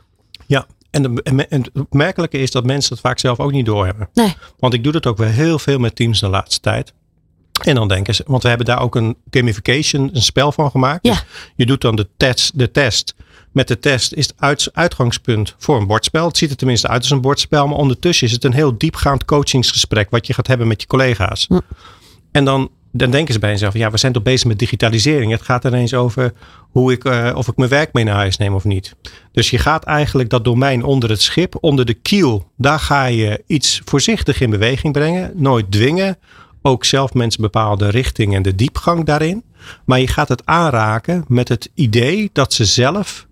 [0.47, 4.09] Ja, en, het opmerkelijke is dat mensen dat vaak zelf ook niet doorhebben.
[4.13, 4.35] Nee.
[4.59, 6.93] Want ik doe dat ook wel heel veel met teams de laatste tijd.
[7.63, 11.05] En dan denken ze, want we hebben daar ook een gamification, een spel van gemaakt.
[11.05, 11.13] Ja.
[11.13, 11.23] Dus
[11.55, 13.15] je doet dan de test, de test.
[13.55, 16.27] Met de test is het uit, uitgangspunt voor een bordspel.
[16.27, 19.25] Het ziet er tenminste uit als een bordspel, maar ondertussen is het een heel diepgaand
[19.25, 21.47] coachingsgesprek wat je gaat hebben met je collega's.
[22.31, 25.31] En dan, dan denken ze bij zichzelf, ja, we zijn toch bezig met digitalisering.
[25.31, 28.53] Het gaat ineens over hoe ik, eh, of ik mijn werk mee naar huis neem
[28.53, 28.95] of niet.
[29.31, 33.43] Dus je gaat eigenlijk dat domein onder het schip, onder de kiel, daar ga je
[33.47, 35.31] iets voorzichtig in beweging brengen.
[35.35, 36.17] Nooit dwingen.
[36.61, 39.43] Ook zelf mensen bepalen de richting en de diepgang daarin.
[39.85, 43.24] Maar je gaat het aanraken met het idee dat ze zelf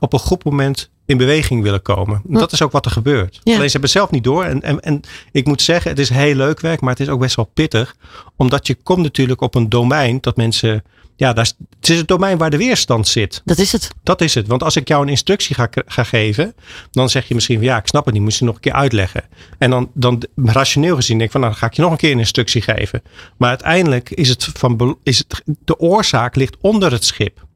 [0.00, 2.20] op een goed moment in beweging willen komen.
[2.24, 3.40] Dat is ook wat er gebeurt.
[3.42, 3.54] Ja.
[3.54, 4.44] Alleen ze hebben zelf niet door.
[4.44, 5.00] En, en, en
[5.32, 7.96] ik moet zeggen, het is heel leuk werk, maar het is ook best wel pittig.
[8.36, 10.82] Omdat je komt natuurlijk op een domein dat mensen.
[11.16, 13.42] Ja, daar, is- het is het domein waar de weerstand zit.
[13.44, 13.88] Dat is het.
[14.02, 14.46] Dat is het.
[14.46, 16.54] Want als ik jou een instructie ga, ga geven,
[16.90, 18.72] dan zeg je misschien van ja, ik snap het niet, moet je nog een keer
[18.72, 19.22] uitleggen.
[19.58, 21.96] En dan, dan rationeel gezien denk ik van nou, dan ga ik je nog een
[21.96, 23.02] keer een instructie geven.
[23.36, 27.46] Maar uiteindelijk is het van is het, de oorzaak ligt onder het schip.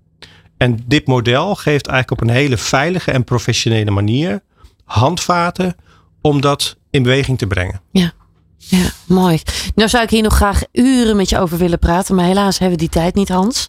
[0.64, 4.42] En dit model geeft eigenlijk op een hele veilige en professionele manier
[4.84, 5.76] handvaten
[6.20, 7.80] om dat in beweging te brengen.
[8.56, 9.42] Ja, mooi.
[9.74, 12.78] Nou zou ik hier nog graag uren met je over willen praten, maar helaas hebben
[12.78, 13.66] we die tijd niet, Hans.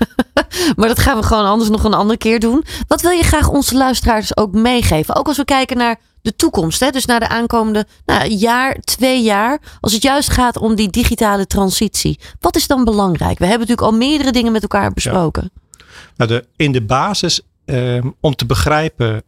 [0.76, 2.64] maar dat gaan we gewoon anders nog een andere keer doen.
[2.86, 5.16] Wat wil je graag onze luisteraars ook meegeven?
[5.16, 6.90] Ook als we kijken naar de toekomst, hè?
[6.90, 9.60] dus naar de aankomende nou, jaar, twee jaar.
[9.80, 12.18] Als het juist gaat om die digitale transitie.
[12.40, 13.38] Wat is dan belangrijk?
[13.38, 15.50] We hebben natuurlijk al meerdere dingen met elkaar besproken.
[16.16, 19.22] Nou, de, in de basis, ehm, om te begrijpen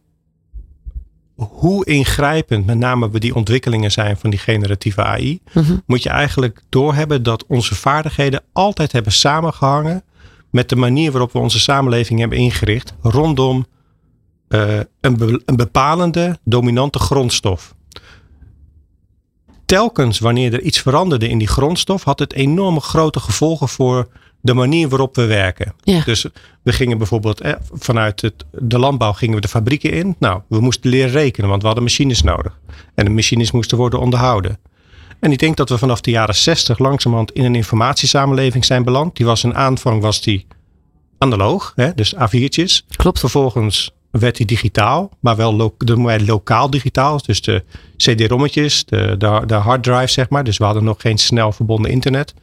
[1.35, 5.77] hoe ingrijpend met name we die ontwikkelingen zijn van die generatieve AI, Mhm.
[5.85, 10.03] moet je eigenlijk doorhebben dat onze vaardigheden altijd hebben samengehangen
[10.49, 13.65] met de manier waarop we onze samenleving hebben ingericht rondom
[14.47, 17.75] eh, een, be- een bepalende dominante grondstof.
[19.65, 24.07] Telkens wanneer er iets veranderde in die grondstof, had het enorme grote gevolgen voor
[24.41, 25.73] de manier waarop we werken.
[25.83, 26.01] Ja.
[26.05, 26.25] Dus
[26.61, 30.15] we gingen bijvoorbeeld eh, vanuit het, de landbouw gingen we de fabrieken in.
[30.19, 32.59] Nou, we moesten leren rekenen, want we hadden machines nodig.
[32.95, 34.59] En de machines moesten worden onderhouden.
[35.19, 39.15] En ik denk dat we vanaf de jaren 60 langzamerhand in een informatiesamenleving zijn beland.
[39.15, 40.47] Die was in aanvang was die
[41.17, 42.85] analoog, hè, dus A4'tjes.
[42.95, 43.19] Klopt.
[43.19, 45.75] Vervolgens werd die digitaal, maar wel lo
[46.25, 47.21] lokaal digitaal.
[47.25, 47.63] Dus de
[47.97, 50.43] CD-rommetjes, de, de, de harddrive zeg maar.
[50.43, 52.33] Dus we hadden nog geen snel verbonden internet.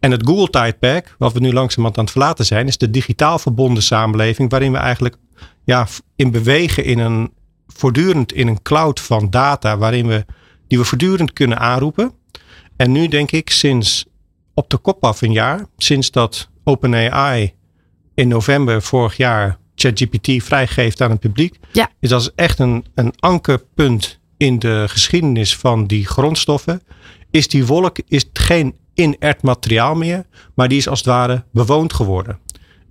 [0.00, 3.82] En het Google-tijdperk, wat we nu langzamerhand aan het verlaten zijn, is de digitaal verbonden
[3.82, 5.16] samenleving, waarin we eigenlijk
[5.64, 5.86] ja,
[6.16, 7.32] in bewegen in een
[7.66, 10.24] voortdurend in een cloud van data, waarin we
[10.68, 12.12] die we voortdurend kunnen aanroepen.
[12.76, 14.04] En nu denk ik sinds
[14.54, 17.54] op de kop af een jaar, sinds dat OpenAI
[18.14, 21.90] in november vorig jaar ChatGPT vrijgeeft aan het publiek, Ja.
[22.00, 26.82] is dat echt een, een ankerpunt in de geschiedenis van die grondstoffen.
[27.30, 31.92] Is die wolk is geen inert materiaal meer, maar die is als het ware bewoond
[31.92, 32.38] geworden.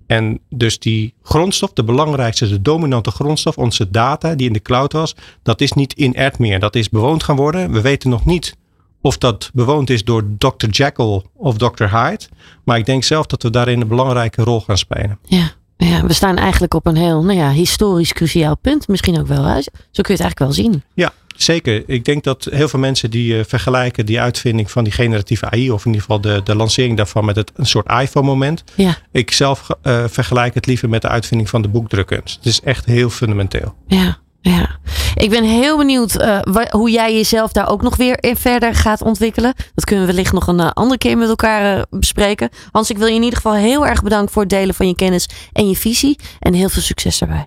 [0.06, 4.92] En dus die grondstof, de belangrijkste, de dominante grondstof, onze data die in de cloud
[4.92, 6.60] was, dat is niet inert meer.
[6.60, 7.72] Dat is bewoond gaan worden.
[7.72, 8.56] We weten nog niet
[9.00, 10.66] of dat bewoond is door Dr.
[10.70, 11.84] Jekyll of Dr.
[11.84, 12.24] Hyde.
[12.64, 15.18] Maar ik denk zelf dat we daarin een belangrijke rol gaan spelen.
[15.24, 15.52] Ja.
[15.78, 18.88] Ja, we staan eigenlijk op een heel nou ja, historisch cruciaal punt.
[18.88, 19.42] Misschien ook wel.
[19.42, 20.82] Zo kun je het eigenlijk wel zien.
[20.94, 21.82] Ja, zeker.
[21.86, 25.70] Ik denk dat heel veel mensen die eh, vergelijken die uitvinding van die generatieve AI,
[25.70, 28.64] of in ieder geval de, de lancering daarvan met het, een soort iPhone-moment.
[28.74, 32.36] Ja, Ik zelf eh, vergelijk het liever met de uitvinding van de boekdrukkunst.
[32.36, 33.74] Het is echt heel fundamenteel.
[33.86, 34.78] ja, ja.
[35.14, 36.38] Ik ben heel benieuwd eh,
[36.70, 39.54] hoe jij jezelf daar ook nog weer in verder gaat ontwikkelen.
[39.74, 42.48] Dat kunnen we wellicht nog een andere keer met elkaar bespreken.
[42.70, 44.94] Hans, ik wil je in ieder geval heel erg bedanken voor het delen van je
[44.94, 46.18] kennis en je visie.
[46.38, 47.46] En heel veel succes daarbij.